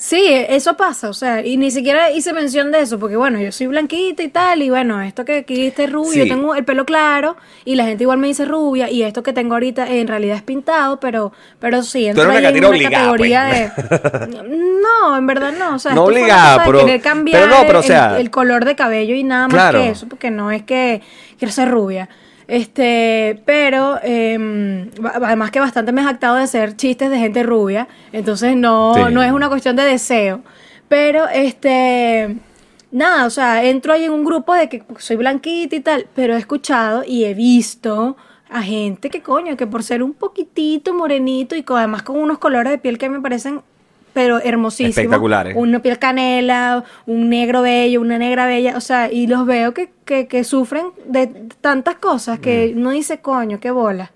[0.00, 3.50] Sí, eso pasa, o sea, y ni siquiera hice mención de eso, porque bueno, yo
[3.50, 6.18] soy blanquita y tal, y bueno, esto que aquí este rubio, Sí.
[6.20, 9.32] yo tengo el pelo claro, y la gente igual me dice rubia, y esto que
[9.32, 12.50] tengo ahorita en realidad es pintado, pero, pero sí, Tú entro eres una ahí en
[12.52, 13.70] catira una obligada, categoría
[14.12, 14.30] pues.
[14.30, 14.48] de...
[14.48, 17.82] No, en verdad no, o sea, No obligada, pero- querer cambiar pero no, pero, o
[17.82, 19.80] el- sea- el, color de cabello y nada más Claro.
[19.82, 21.02] que eso, porque no es que
[21.40, 22.08] quiero ser rubia.
[22.48, 24.90] Este, pero eh,
[25.22, 29.12] además que bastante me he jactado de hacer chistes de gente rubia, entonces no, Sí.
[29.12, 30.40] no es una cuestión de deseo.
[30.88, 32.36] Pero este,
[32.90, 36.34] nada, o sea, entro ahí en un grupo de que soy blanquita y tal, pero
[36.34, 38.16] he escuchado y he visto
[38.48, 42.70] a gente que coño, que por ser un poquitito morenito y además con unos colores
[42.72, 43.60] de piel que me parecen
[44.18, 44.96] pero hermosísimos.
[44.98, 45.54] Espectaculares.
[45.56, 49.90] Una piel canela, un negro bello, una negra bella, o sea, y los veo que,
[50.04, 51.28] que, que sufren de
[51.60, 52.78] tantas cosas que Mm.
[52.80, 54.10] uno dice, coño, qué bola.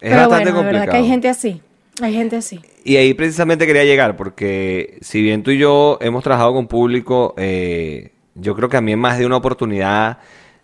[0.00, 1.04] Es pero bastante bueno, de verdad que complicado.
[1.04, 1.62] hay gente así,
[2.02, 2.60] hay gente así.
[2.82, 7.34] Y ahí precisamente quería llegar, porque si bien tú y yo hemos trabajado con público,
[7.36, 10.18] eh, yo creo que a mí en más de una oportunidad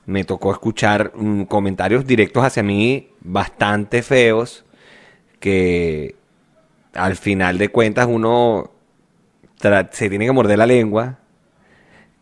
[0.06, 4.64] me tocó escuchar mm, comentarios directos hacia mí bastante feos,
[5.38, 6.16] que
[6.94, 8.70] al final de cuentas uno
[9.92, 11.18] se tiene que morder la lengua.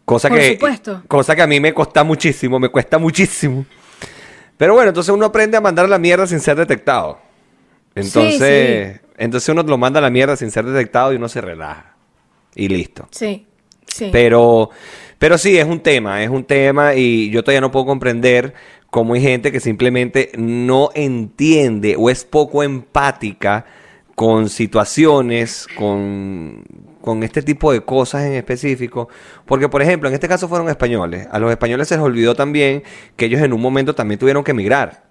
[0.04, 1.02] Cosa Por que, supuesto.
[1.06, 3.64] cosa que a mí me cuesta muchísimo, me cuesta muchísimo.
[4.56, 7.18] Pero bueno, entonces uno aprende a mandar a la mierda sin ser detectado.
[7.94, 9.08] Entonces, sí.
[9.16, 11.94] entonces uno lo manda a la mierda sin ser detectado y uno se relaja.
[12.54, 13.08] Y listo.
[13.10, 13.46] Sí,
[13.86, 14.10] sí.
[14.12, 14.70] Pero,
[15.18, 18.52] pero sí, es un tema, es un tema y yo todavía no puedo comprender
[18.90, 23.64] cómo hay gente que simplemente no entiende o es poco empática
[24.20, 26.62] con situaciones, con,
[27.00, 29.08] con este tipo de cosas en específico.
[29.46, 31.26] Porque, por ejemplo, en este caso fueron españoles.
[31.32, 32.82] A los españoles se les olvidó también
[33.16, 35.04] que ellos en un momento también tuvieron que emigrar.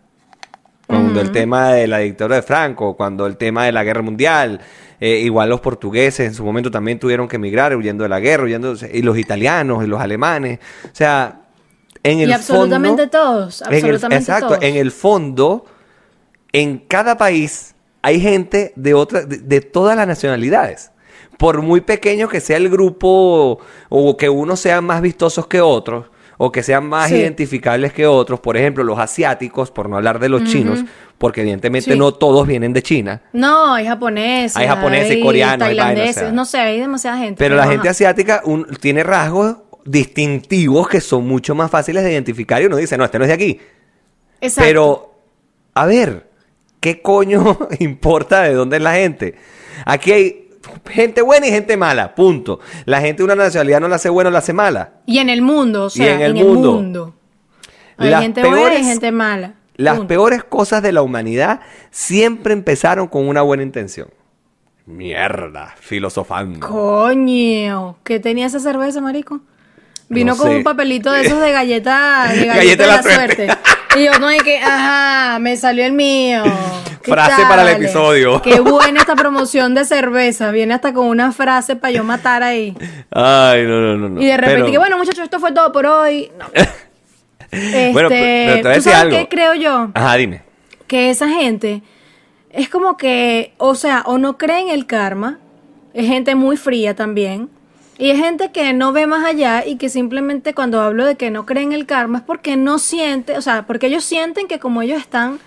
[0.86, 4.62] Cuando el tema de la dictadura de Franco, cuando el tema de la guerra mundial,
[5.00, 8.44] eh, igual los portugueses en su momento también tuvieron que emigrar huyendo de la guerra,
[8.44, 10.60] huyendo, y los italianos y los alemanes.
[10.86, 11.48] O sea,
[12.04, 14.62] en el y absolutamente fondo, todos, en el- exacto, todos.
[14.62, 15.66] en el fondo,
[16.54, 20.92] en cada país hay gente de otra, de, de todas las nacionalidades.
[21.38, 23.60] Por muy pequeño que sea el grupo
[23.90, 26.08] o que unos sean más vistosos que otros
[26.38, 27.16] o que sean más Sí.
[27.16, 30.80] identificables que otros, por ejemplo, los asiáticos, por no hablar de los chinos,
[31.18, 31.98] porque evidentemente Sí.
[32.00, 34.56] no todos vienen de China, No, hay japoneses.
[34.56, 36.32] Hay japoneses, hay coreanos, hay vainas, tailandeses, o sea.
[36.32, 37.36] no sé, hay demasiada gente.
[37.38, 42.62] pero la gente asiática un- tiene rasgos distintivos que son mucho más fáciles de identificar
[42.62, 43.60] y uno dice, no, este no es de aquí.
[44.40, 44.66] Exacto.
[44.68, 45.16] Pero,
[45.74, 46.29] a ver,
[46.80, 49.36] ¿qué coño importa de dónde es la gente?
[49.86, 50.50] Aquí hay
[50.90, 52.60] gente buena y gente mala, punto.
[52.86, 54.94] La gente de una nacionalidad no la hace buena o la hace mala.
[55.06, 57.16] Y en el mundo, o sea, en el en el mundo.
[57.98, 59.56] Hay Las gente buena y gente mala.
[59.76, 64.10] Las peores cosas de la humanidad siempre empezaron con una buena intención.
[64.86, 66.68] Mierda, filosofando.
[66.68, 69.40] Coño, ¿qué tenía esa cerveza, marico?
[70.10, 70.58] Vino No con sé.
[70.58, 73.48] un papelito de esos de galleta, de galleta, Galleta de la, suerte.
[73.96, 76.44] Y yo no hay que, ajá, me salió el mío.
[77.04, 78.42] ¿Qué Frase para el episodio.
[78.42, 80.52] Qué buena esta promoción de cerveza.
[80.52, 82.76] Viene hasta con una frase para yo matar ahí.
[83.12, 84.10] Ay, no, no, no.
[84.10, 84.22] no.
[84.22, 86.32] Y de repente, Pero- que bueno, muchachos, esto fue todo por hoy.
[86.38, 86.46] No.
[87.52, 89.18] Este, Bueno, pero- pero te voy a ¿tú sabes algo.
[89.18, 89.92] qué creo yo?
[89.94, 90.42] Ajá, dime.
[90.88, 91.82] que esa gente
[92.52, 95.40] es como que, o sea, o no cree en el karma,
[95.94, 97.50] es gente muy fría también,
[98.00, 101.32] y es gente que no ve más allá y que simplemente cuando hablo de que
[101.32, 104.58] no cree en el karma es porque no siente, o sea, porque ellos sienten que
[104.58, 105.38] como ellos están,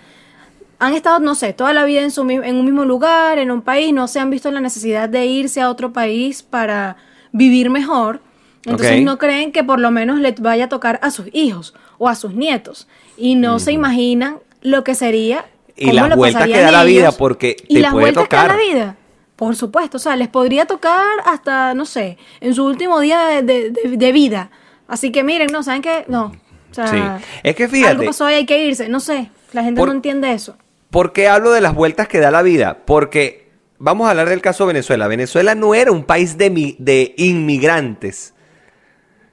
[0.78, 3.62] han estado, no sé, toda la vida en, su, en un mismo lugar, en un
[3.62, 6.98] país, no se han visto la necesidad de irse a otro país para
[7.32, 8.20] vivir mejor.
[8.66, 12.06] Entonces no creen que por lo menos le vaya a tocar a sus hijos o
[12.06, 12.86] a sus nietos.
[13.16, 15.46] Y no se imaginan lo que sería.
[15.74, 18.36] Y cómo las vueltas que da la vida, porque y te las puede vueltas que
[18.36, 18.58] da tocar.
[18.58, 18.96] la vida.
[19.42, 23.42] Por supuesto, o sea, les podría tocar hasta, no sé, en su último día de,
[23.42, 24.52] de- de- de vida.
[24.86, 26.04] Así que miren, no, ¿saben qué?
[26.06, 26.26] No.
[26.70, 27.02] O sea, Sí.
[27.42, 28.88] Es que fíjate- Algo pasó ahí, hay que irse.
[28.88, 30.56] No sé, la gente Por- no entiende eso.
[30.90, 32.82] ¿Por qué hablo de las vueltas que da la vida?
[32.86, 35.08] Porque vamos a hablar del caso de Venezuela.
[35.08, 38.34] Venezuela no era un país de, mi- de inmigrantes,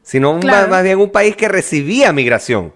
[0.01, 2.73] sino un- más bien un país que recibía migración.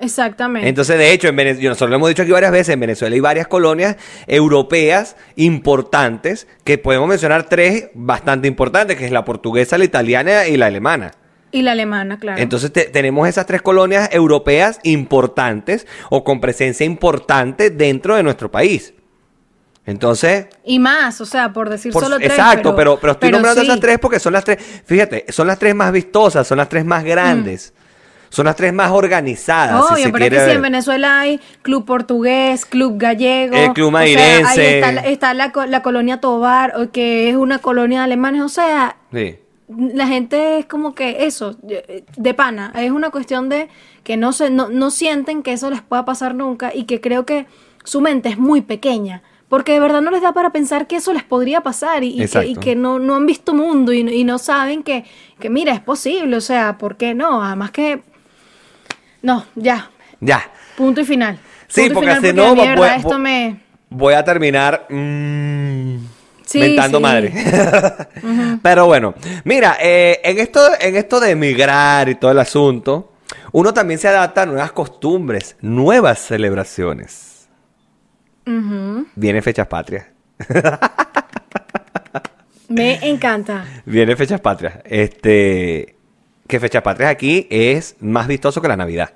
[0.00, 0.68] Exactamente.
[0.68, 3.20] Entonces, de hecho, en Venezuela, nosotros lo hemos dicho aquí varias veces, en Venezuela hay
[3.20, 9.84] varias colonias europeas importantes, que podemos mencionar tres bastante importantes, que es la portuguesa, la
[9.84, 11.12] italiana y la alemana.
[11.52, 12.42] y la alemana, claro.
[12.42, 18.50] Entonces te- tenemos esas tres colonias europeas importantes o con presencia importante dentro de nuestro
[18.50, 18.92] país.
[19.86, 22.30] Entonces, y más, o sea, por decir por- solo tres.
[22.30, 23.66] exacto, pero, pero, estoy nombrando sí.
[23.68, 26.84] esas tres porque son las tres, fíjate, son las tres más vistosas, son las tres
[26.84, 27.72] más grandes.
[28.34, 29.86] Son las tres más organizadas.
[29.88, 33.54] si Obvio, se pero es que si en Venezuela hay club portugués, club gallego.
[33.56, 34.60] El club o sea, mairense.
[34.60, 38.42] ahí está, la, está la, la colonia Tobar, o que es una colonia de alemanes.
[38.42, 39.36] O sea, Sí.
[39.68, 42.72] la gente es como que eso, de pana.
[42.76, 43.68] Es una cuestión de
[44.02, 47.24] que no, se, no, no sienten que eso les pueda pasar nunca y que creo
[47.24, 47.46] que
[47.84, 49.22] su mente es muy pequeña.
[49.48, 52.16] Porque de verdad no les da para pensar que eso les podría pasar y, y
[52.16, 52.48] que, Exacto.
[52.50, 55.04] y que no, no han visto mundo y, no- y no saben que,
[55.38, 56.34] que, mira, es posible.
[56.36, 57.40] O sea, ¿por qué no?
[57.42, 58.02] Además que...
[59.24, 60.50] No, ya, Ya.
[60.76, 61.38] punto y final.
[61.66, 63.60] Sí, Punto porque final, si porque no, voy- esto me...
[63.88, 65.96] Voy a terminar mm,
[66.44, 67.02] Sí, mentando sí.
[67.02, 67.32] madre.
[68.62, 73.14] Pero bueno, mira, eh, en, esto, en esto de emigrar y todo el asunto,
[73.52, 77.48] uno también se adapta a nuevas costumbres, nuevas celebraciones.
[78.46, 79.06] Ujú.
[79.14, 80.04] Viene fechas patrias.
[82.68, 83.64] Me encanta.
[83.86, 84.74] Viene fechas patrias.
[84.84, 85.93] Este.
[86.46, 89.10] Que fechas patrias aquí es más vistoso que la Navidad.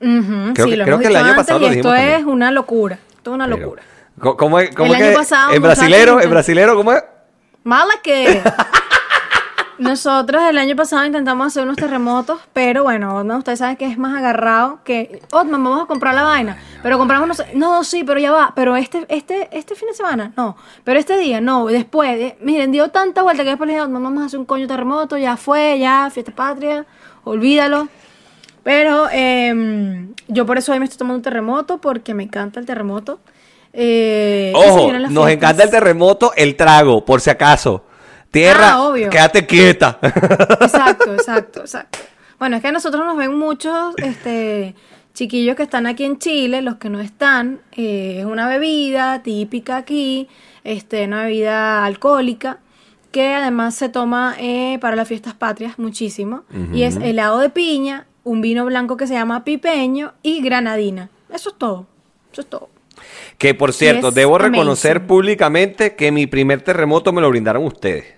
[0.00, 2.98] Creo sí, que- lo creo que el año pasado esto es una locura.
[3.16, 3.82] Esto es una Pero, locura.
[4.18, 4.74] ¿Cómo, cómo es?
[4.74, 7.02] cómo El año pasado, en brasilero, en brasilero, ¿cómo es?
[7.64, 8.42] Mala que.
[9.82, 13.98] Nosotros el año pasado intentamos hacer unos terremotos, pero bueno, Otman, ustedes saben que es
[13.98, 15.20] más agarrado que.
[15.32, 16.56] Otman, vamos a comprar la vaina.
[16.82, 17.54] Pero compramos unos.
[17.54, 18.52] No, sí, pero ya va.
[18.54, 20.56] Pero este, este, este fin de semana, no.
[20.84, 21.66] Pero este día, no.
[21.66, 24.46] Después, de- miren, dio tanta vuelta que después le dije, Otman, vamos a hacer un
[24.46, 26.86] coño terremoto, ya fue, ya, fiesta patria,
[27.24, 27.88] olvídalo.
[28.62, 32.66] Pero em, yo por eso hoy me estoy tomando un terremoto, porque me encanta el
[32.66, 33.18] terremoto.
[33.72, 35.28] Eh, Ojo, nos fiestas.
[35.30, 37.84] encanta el terremoto, el trago, por si acaso.
[38.32, 39.08] Tierra, Ah, obvio.
[39.10, 39.98] quédate quieta.
[40.02, 41.98] Exacto, exacto, exacto.
[42.40, 44.74] Bueno, es que a nosotros nos ven muchos este,
[45.14, 47.60] chiquillos que están aquí en Chile, los que no están.
[47.76, 50.28] eh, es una bebida típica aquí,
[50.64, 52.58] este, una bebida alcohólica,
[53.12, 56.42] que además se toma eh, para las fiestas patrias muchísimo.
[56.72, 61.10] Y es helado de piña, un vino blanco que se llama pipeño y granadina.
[61.32, 61.86] Eso es todo.
[62.32, 62.70] Eso es todo.
[63.36, 65.06] que por cierto, debo reconocer amazing.
[65.06, 68.14] públicamente que mi primer terremoto me lo brindaron ustedes.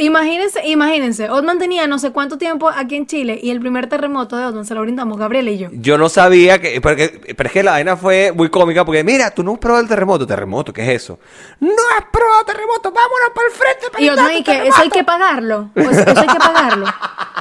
[0.00, 4.36] Imagínense, imagínense, Otman tenía no sé cuánto tiempo aquí en Chile y el primer terremoto
[4.36, 5.68] de Otman se lo brindamos Gabriela y yo.
[5.72, 6.80] Yo no sabía que.
[6.80, 9.82] Porque, pero es que la vaina fue muy cómica porque, mira, tú no has probado
[9.82, 10.26] el terremoto.
[10.26, 10.72] ¿Terremoto?
[10.72, 11.18] ¿Qué es eso?
[11.60, 12.90] No has probado terremoto.
[12.90, 13.90] Vámonos para el frente.
[13.92, 15.68] para Y Otman, ¿y que ¿Eso hay que pagarlo?
[15.74, 16.86] Pues, ¿Eso hay que pagarlo?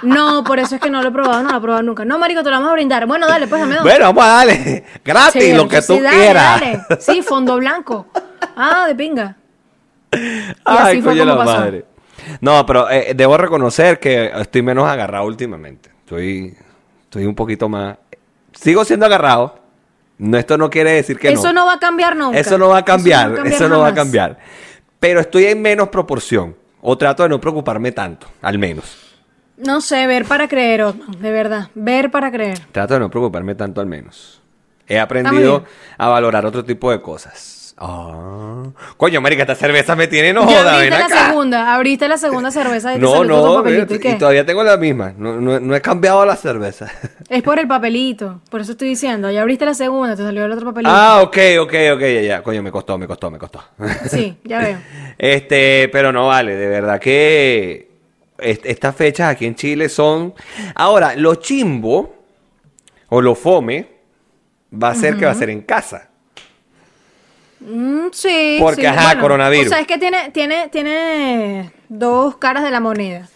[0.03, 2.03] No, por eso es que no lo he probado, no lo he probado nunca.
[2.05, 3.05] No, marico, te lo vamos a brindar.
[3.05, 3.83] Bueno, dale, pues dame dos.
[3.83, 4.83] Bueno, vamos a darle.
[5.05, 6.59] Gratis, Sí, lo que sí, tú dale, quieras.
[6.61, 6.79] dale.
[6.99, 8.07] Sí, fondo blanco.
[8.55, 9.35] Ah, de pinga.
[10.11, 11.51] Ay, así fue como la pasó.
[11.59, 11.85] madre.
[12.41, 15.89] No, pero eh, debo reconocer que estoy menos agarrado últimamente.
[15.99, 16.55] Estoy,
[17.03, 17.97] estoy un poquito más.
[18.53, 19.59] Sigo siendo agarrado.
[20.17, 22.37] No, esto no quiere decir que Eso no va a cambiar nunca.
[22.37, 23.33] Eso no va a cambiar.
[23.33, 24.37] Eso Eso no va a cambiar.
[24.99, 26.55] Pero estoy en menos proporción.
[26.81, 29.17] O trato de no preocuparme tanto, al menos.
[29.57, 31.69] No sé, ver para creer, de verdad.
[31.75, 32.59] Ver para creer.
[32.71, 34.41] Trato de no preocuparme tanto, al menos.
[34.87, 35.65] He aprendido
[35.97, 37.58] a valorar otro tipo de cosas.
[37.81, 38.63] Ah.
[38.97, 41.27] Coño, marica, esta cerveza me tiene no joda, ven la acá.
[41.27, 43.95] segunda, abriste la segunda cerveza te No, no, papelito.
[43.95, 45.13] ¿Y todavía tengo la misma.
[45.17, 46.91] No, no- no he cambiado la cerveza.
[47.29, 49.29] Es por el papelito, por eso estoy diciendo.
[49.31, 50.91] Ya abriste la segunda, te salió el otro papelito.
[50.93, 52.43] ah, ok, ok, ok, ya, ya.
[52.43, 53.63] Coño, me costó, me costó, me costó.
[54.09, 54.77] Sí, ya veo.
[55.17, 57.87] Este, pero no vale, de verdad que
[58.39, 60.33] est- estas fechas aquí en Chile son.
[60.75, 62.15] Ahora, lo chimbo
[63.09, 63.87] o lo fome
[64.73, 66.08] va a ser que va a ser en casa.
[67.59, 68.57] Mm, sí.
[68.59, 69.67] Porque, sí, ajá, coronavirus.
[69.67, 73.27] O sea, es que tiene, tiene, tiene dos caras de la moneda.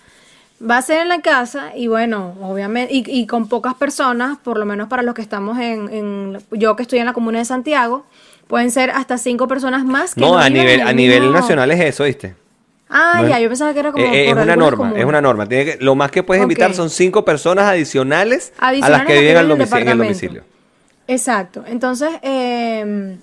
[0.65, 4.57] Va a ser en la casa y bueno, obviamente, y, y con pocas personas, por
[4.57, 7.45] lo menos para los que estamos en, en- yo que estoy en la comuna de
[7.45, 8.05] Santiago,
[8.47, 11.81] pueden ser hasta cinco personas más que No, a nivel, el a nivel nacional es
[11.81, 12.35] eso, ¿viste?
[12.89, 15.03] Ah, No ya, es- yo pensaba que era como Eh, eh, es una norma, es
[15.03, 15.45] una norma.
[15.47, 19.35] Tiene que- lo más que puedes invitar son cinco personas adicionales, a las que viven
[19.37, 20.43] al en el en domicilio.
[21.07, 21.65] Exacto.
[21.67, 23.17] Entonces, eh,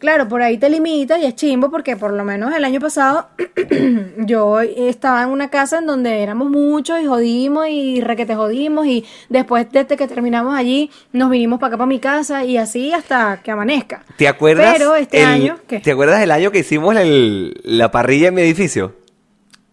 [0.00, 3.28] claro, por ahí te limita y es chimbo porque por lo menos el año pasado
[4.18, 9.04] yo estaba en una casa en donde éramos muchos y jodimos y requete jodimos y
[9.28, 13.40] después desde que terminamos allí nos vinimos para acá para mi casa y así hasta
[13.44, 14.02] que amanezca.
[14.16, 14.74] ¿Te acuerdas?
[14.76, 15.80] Pero este el- año, ¿qué?
[15.80, 18.94] ¿Te acuerdas el año que hicimos el- la parrilla en mi edificio?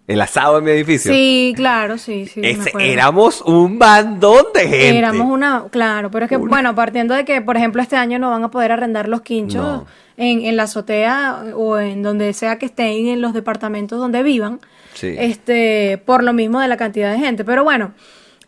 [0.08, 1.12] El asado en mi edificio.
[1.12, 2.40] Sí, claro, sí, sí.
[2.76, 4.98] me éramos un bandón de gente.
[4.98, 8.30] Éramos una, claro, pero es que, bueno, partiendo de que, por ejemplo, este año no
[8.30, 9.86] van a poder arrendar los quinchos No.
[10.16, 14.62] en, en la azotea o en donde sea que estén en los departamentos donde vivan,
[14.94, 15.14] Sí.
[15.20, 17.44] este, por lo mismo de la cantidad de gente.
[17.44, 17.92] Pero bueno,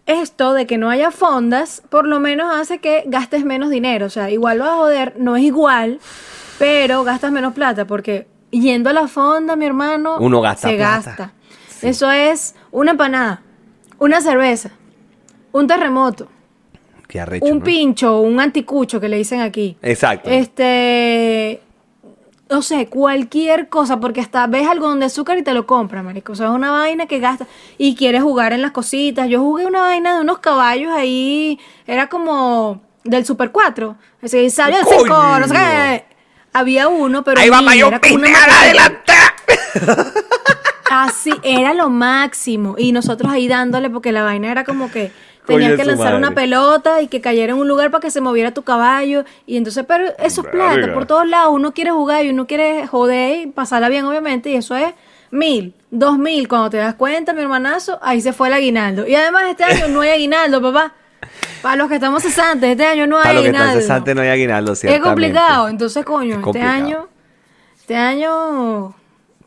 [0.06, 4.06] esto de que no haya fondas, por lo menos hace que gastes menos dinero.
[4.06, 6.00] O sea, igual vas a joder, no es igual,
[6.58, 10.96] pero gastas menos plata, porque yendo a la fonda, mi hermano, Uno gasta se plata.
[11.06, 11.34] gasta.
[11.84, 13.42] Eso es una empanada,
[13.98, 14.72] una cerveza,
[15.52, 16.28] un terremoto,
[17.08, 17.64] Qué arrecho, un ¿no?
[17.64, 19.76] pincho, un anticucho que le dicen aquí.
[19.82, 20.30] Exacto.
[20.30, 21.60] Este,
[22.50, 26.34] no sé, cualquier cosa, porque hasta ves algodón de azúcar y te lo compras, marico.
[26.34, 29.28] O sea, es una vaina que gasta y quieres jugar en las cositas.
[29.28, 33.96] Yo jugué una vaina de unos caballos ahí, era como del Super 4.
[34.22, 35.06] Así, salió el 5,
[35.40, 36.06] no sé.
[36.54, 38.62] Había uno, pero Ahí va niño, Mayo era como una Pineda maquinita.
[38.64, 39.14] adelante.
[40.90, 42.76] Así, era lo máximo.
[42.78, 45.12] Y nosotros ahí dándole, porque la vaina era como que
[45.46, 46.18] tenías que lanzar madre.
[46.18, 49.24] una pelota y que cayera en un lugar para que se moviera tu caballo.
[49.46, 51.54] Y entonces, pero eso es plata por todos lados.
[51.54, 54.50] Uno quiere jugar y uno quiere joder y pasarla bien, obviamente.
[54.50, 54.94] Y eso es
[55.32, 56.48] mil, dos mil.
[56.48, 59.08] Cuando te das cuenta, mi hermanazo, ahí se fue el aguinaldo.
[59.08, 60.94] Y además, este año no hay aguinaldo, papá.
[61.62, 63.82] Para los que estamos cesantes, este año no hay Para lo que está aguinaldo.
[63.82, 65.68] cesante no hay aguinaldo, es complicado.
[65.68, 67.08] Entonces, coño, Es este año.
[67.78, 68.96] Este año.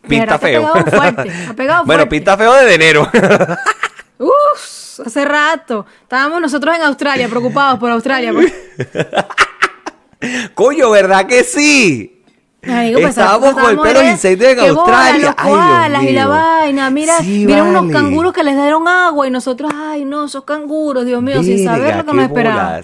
[0.09, 0.67] Pinta feo.
[0.67, 1.33] Ha pegado fuerte.
[1.51, 2.17] Ha pegado bueno, fuerte.
[2.17, 3.09] pinta feo de enero.
[4.19, 5.87] Uf, hace rato.
[6.03, 8.33] Estábamos nosotros en Australia, preocupados por Australia.
[8.33, 8.53] pues.
[10.55, 12.23] Coño, ¿verdad que sí?
[12.61, 15.27] Pues, Estábamos con el pelo de- incendio en que bola, Australia.
[15.27, 16.91] los Ay, Dios y la vaina.
[16.91, 21.05] Mira, Sí, mira unos canguros que les dieron agua y nosotros, ay, no, esos canguros,
[21.05, 22.81] Dios mío, sin saber lo que nos esperaba.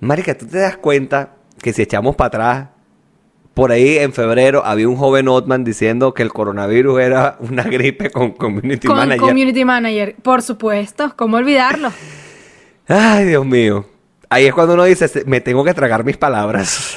[0.00, 1.30] Marica, ¿tú te das cuenta
[1.60, 2.68] que si echamos para atrás,
[3.58, 8.08] por ahí en febrero había un joven Otman diciendo que el coronavirus era una gripe
[8.08, 9.20] con community Con manager?
[9.20, 11.90] community manager, por supuesto, ¿cómo olvidarlo?
[12.86, 13.84] Ay, Dios mío.
[14.30, 16.96] Ahí es cuando uno dice, "Se- me tengo que tragar mis palabras.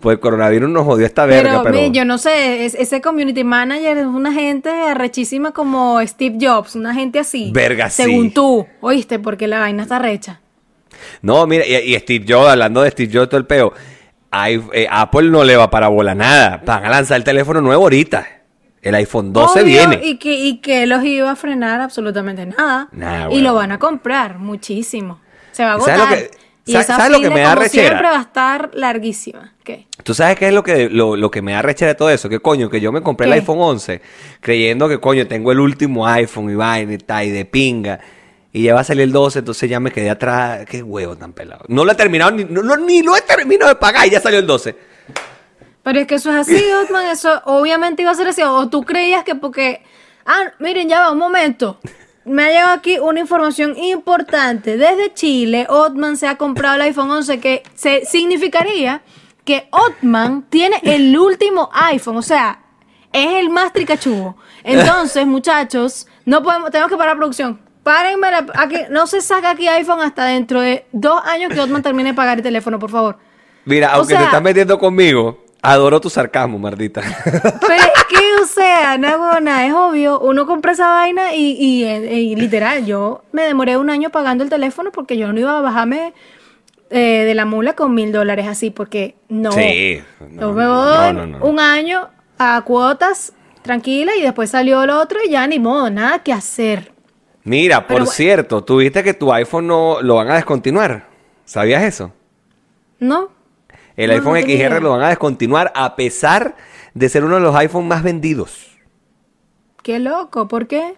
[0.00, 3.96] Pues el coronavirus nos jodió esta verga, Pero, yo no sé, es- ese community manager
[3.98, 7.50] es una gente arrechísima como Steve Jobs, una gente así.
[7.54, 8.02] Verga, sí.
[8.02, 10.40] Según tú, oíste, porque la vaina está recha.
[11.22, 13.72] No, mira, y, y Steve Jobs, hablando de Steve Jobs, todo el peo.
[14.72, 16.62] Eh, Apple no le va para bola nada.
[16.64, 18.26] Van a lanzar el teléfono nuevo ahorita.
[18.82, 20.00] El iPhone 12 Obvio, viene.
[20.04, 22.88] Y que, y que los iba a frenar absolutamente nada.
[22.92, 25.20] Nah, y lo van a comprar muchísimo.
[25.52, 26.10] Se va a ¿Sabes agotar.
[26.10, 26.30] lo que-
[26.66, 27.88] y sa- esa sabes lo que fila, me da como rechera?
[27.88, 29.52] siempre va a estar larguísima.
[29.62, 29.86] ¿Qué?
[30.02, 32.28] ¿Tú sabes qué es lo que, lo, lo que me da rechera de todo eso?
[32.28, 34.00] Que coño, que yo me compré el iPhone 11
[34.40, 38.00] creyendo que coño, tengo el último iPhone y vaina y tal, y de pinga.
[38.54, 40.64] Y ya va a salir el 12, entonces ya me quedé atrás.
[40.66, 41.64] Qué huevo tan pelado.
[41.66, 44.38] No lo he terminado, ni, no, ni lo he terminado de pagar y ya salió
[44.38, 44.76] el 12.
[45.82, 47.06] Pero es que eso es así, Otman.
[47.06, 48.42] Eso obviamente iba a ser así.
[48.42, 49.82] O tú creías que porque.
[50.24, 51.80] Ah, miren, ya va, un momento.
[52.24, 54.76] Me ha llegado aquí una información importante.
[54.76, 59.02] Desde Chile, Otman se ha comprado el iPhone 11, que se significaría
[59.44, 62.18] que Otman tiene el último iPhone.
[62.18, 62.62] O sea,
[63.12, 64.36] es el más tricachudo.
[64.62, 67.63] Entonces, muchachos, no podemos, tenemos que parar producción.
[67.84, 71.82] Párenme la, aquí, no se saca aquí iPhone hasta dentro de dos años que Otman
[71.82, 73.18] termine de pagar el teléfono, por favor.
[73.66, 77.02] Mira, O aunque te estás metiendo conmigo, adoro tu sarcasmo, mardita.
[77.24, 80.18] Pero es que, o sea, nada, es obvio.
[80.20, 84.44] Uno compra esa vaina y, y, eh, y literal, yo me demoré un año pagando
[84.44, 86.14] el teléfono porque yo no iba a bajarme
[86.88, 89.52] eh, de la mula con mil dólares así, porque no.
[89.52, 91.44] Sí, yo no, me no, voy no, no, no.
[91.44, 92.08] un año
[92.38, 96.93] a cuotas tranquila y después salió el otro y ya ni modo, nada que hacer.
[97.44, 101.08] Mira, por Pero cierto, ¿tuviste que tu iPhone no lo van a descontinuar?
[101.44, 102.12] ¿Sabías eso?
[102.98, 103.28] ¿No?
[103.96, 106.56] El No, iPhone no XR lo van a descontinuar a pesar
[106.94, 108.68] de ser uno de los iPhones más vendidos.
[109.82, 110.94] Qué loco, ¿por qué?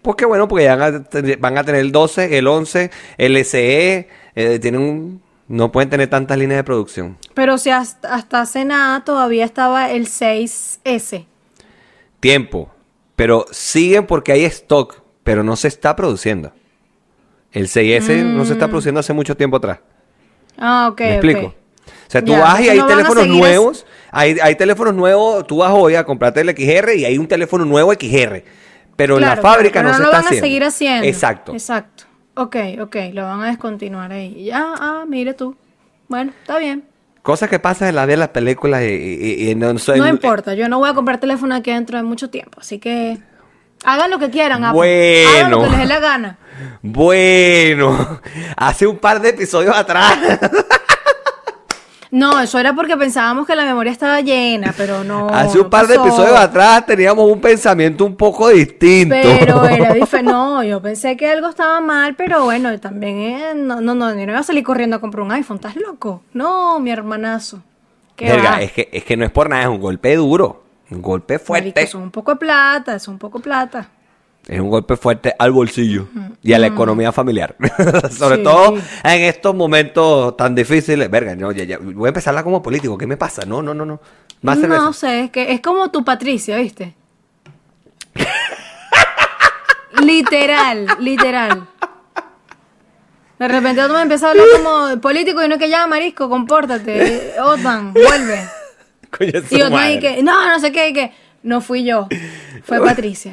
[0.00, 3.36] Porque bueno, porque ya van a, tener- van a tener el 12, el 11, el
[3.44, 7.18] SE, eh, tienen un- no pueden tener tantas líneas de producción.
[7.34, 11.26] Pero si hasta, hasta hace nada todavía estaba el 6S.
[12.18, 12.70] Tiempo,
[13.14, 16.52] pero siguen porque hay stock, pero no se está produciendo.
[17.52, 19.78] El 6S no se está produciendo hace mucho tiempo atrás.
[20.58, 21.00] Ah, ok.
[21.00, 21.46] ¿Me explico?
[21.86, 25.46] O sea, tú Ya, vas y hay no teléfonos es- nuevos, hay, hay teléfonos nuevos,
[25.46, 28.44] tú vas hoy a comprarte el XR y hay un teléfono nuevo XR,
[28.96, 30.44] pero en la Claro, fábrica claro, no pero se lo está van haciendo.
[30.44, 31.06] a seguir haciendo.
[31.06, 31.52] Exacto.
[31.52, 32.04] Exacto.
[32.34, 34.44] Ok, ok, lo van a descontinuar ahí.
[34.44, 35.56] Ya, ah, mire tú.
[36.08, 36.84] Bueno, está bien.
[37.22, 39.98] Cosas que pasan en la vida de las películas y, y- y no soy...
[39.98, 43.18] No importa, yo no voy a comprar teléfono aquí dentro de mucho tiempo, así que
[43.84, 45.26] hagan lo que quieran, Apple.
[45.26, 46.38] Hagan lo que les dé la gana.
[46.82, 48.20] Bueno,
[48.56, 50.18] hace un par de episodios atrás.
[52.12, 55.28] No, eso era porque pensábamos que la memoria estaba llena, pero no.
[55.30, 59.16] hace un no par de episodios atrás teníamos un pensamiento un poco distinto.
[59.18, 60.30] Pero era diferente.
[60.30, 64.20] No, yo pensé que algo estaba mal, pero bueno, también eh, no, no, no, no
[64.20, 66.22] iba a salir corriendo a comprar un iPhone, ¿estás loco?
[66.34, 67.62] No, mi hermanazo.
[68.14, 70.61] ¿Qué Verga, es que, es que no es por nada, es un golpe duro.
[70.94, 71.68] Un golpe fuerte.
[71.68, 73.88] Marico, es un poco de plata, es un poco de plata.
[74.46, 76.08] Es un golpe fuerte al bolsillo
[76.42, 77.54] y a la economía familiar.
[78.10, 78.42] Sobre Sí.
[78.42, 81.08] todo en estos momentos tan difíciles.
[81.08, 82.98] Verga, no, ya, ya, voy a empezarla como político.
[82.98, 83.42] ¿Qué me pasa?
[83.46, 84.00] No, no, no, no.
[84.42, 84.92] Más no cerveza.
[84.92, 86.94] sé, es que es como tu Patricia, ¿viste?
[90.02, 91.68] literal, literal.
[93.38, 97.34] De repente otro me empieza a hablar como político y uno que ya, marisco, compórtate.
[97.42, 98.44] Otan, vuelve.
[99.20, 102.08] Y que, no, no sé qué, y que no fui yo,
[102.64, 103.30] fue Patricia.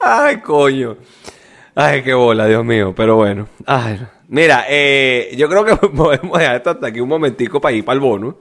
[0.00, 0.96] Ay, coño.
[1.74, 2.94] Ay, qué bola, Dios mío.
[2.96, 3.48] Pero bueno.
[3.66, 4.00] Ay.
[4.28, 7.94] Mira, eh, yo creo que podemos dejar esto hasta aquí un momentico para ir para
[7.94, 8.38] el bono.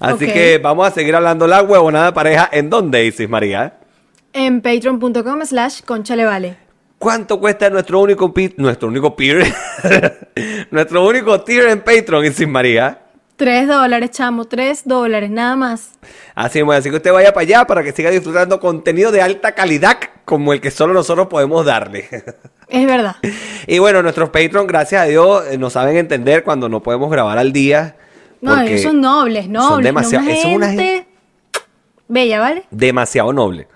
[0.00, 2.48] Así que vamos a seguir hablando la huevonada de pareja.
[2.52, 3.78] ¿En dónde, Isis María?
[4.32, 6.56] En patreon.com slash conchalevale.
[6.98, 9.46] ¿Cuánto cuesta nuestro único pi- nuestro único peer?
[10.70, 13.02] nuestro único tier en Patreon, Isis María.
[13.38, 15.92] Tres dólares, chamo, tres dólares, nada más.
[16.34, 19.52] Así, bueno, así que usted vaya para allá para que siga disfrutando contenido de alta
[19.52, 22.08] calidad como el que solo nosotros podemos darle.
[22.68, 23.16] Es verdad.
[23.66, 27.38] y bueno, nuestros Patreon, gracias a Dios, eh, nos saben entender cuando no podemos grabar
[27.38, 27.96] al día.
[28.42, 29.68] No, ellos son nobles, nobles.
[29.68, 31.06] son demasiado, una son una gente
[32.08, 32.64] bella, ¿vale?
[32.70, 33.68] demasiado noble.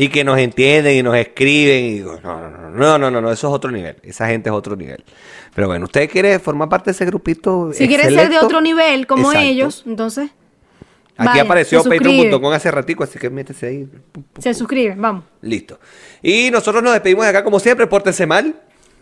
[0.00, 1.84] Y que nos entienden y nos escriben.
[1.84, 3.96] Y digo, no, no, no, no, no, no, no, eso es otro nivel.
[4.04, 5.02] Esa gente es otro nivel.
[5.54, 7.72] Pero bueno, usted quiere formar parte de ese grupito.
[7.74, 9.48] Si quieres ser de otro nivel como Exacto.
[9.48, 10.30] ellos, entonces
[11.16, 12.04] Aquí vaya, apareció suscribe.
[12.28, 13.88] patreon.com hace ratico, así que métese ahí.
[14.12, 14.40] Pum, pum.
[14.42, 15.24] se suscriben, vamos.
[15.40, 15.80] Listo.
[16.22, 17.88] Y nosotros nos despedimos de acá como siempre.
[17.88, 18.54] Pórtense mal,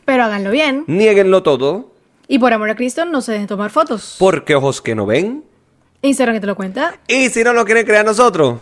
[0.07, 0.85] Pero háganlo bien.
[0.87, 1.93] nieguenlo todo,
[2.27, 4.17] Y por amor a Cristo, no se dejen tomar fotos.
[4.19, 5.45] porque ojos que no ven.
[6.01, 6.99] Instagram que te lo cuenta.
[7.07, 8.61] Y si no lo quieren crear nosotros,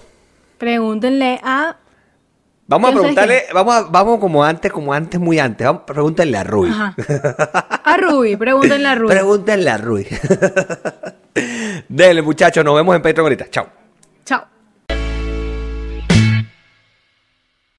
[0.59, 1.77] Pregúntenle a.
[2.67, 5.67] vamos a preguntarle, vamos, a- vamos como antes, como antes, muy antes.
[5.67, 6.71] Vamos, pregúntenle a Rui.
[6.71, 6.95] Ajá.
[7.85, 9.09] A Ruby, pregúntenle a Ruby.
[9.15, 10.07] Pregúntenle a Rui.
[11.89, 13.51] Dele, muchachos, nos vemos en Patreon ahorita.
[13.51, 13.67] Chao.
[14.25, 14.45] Chao.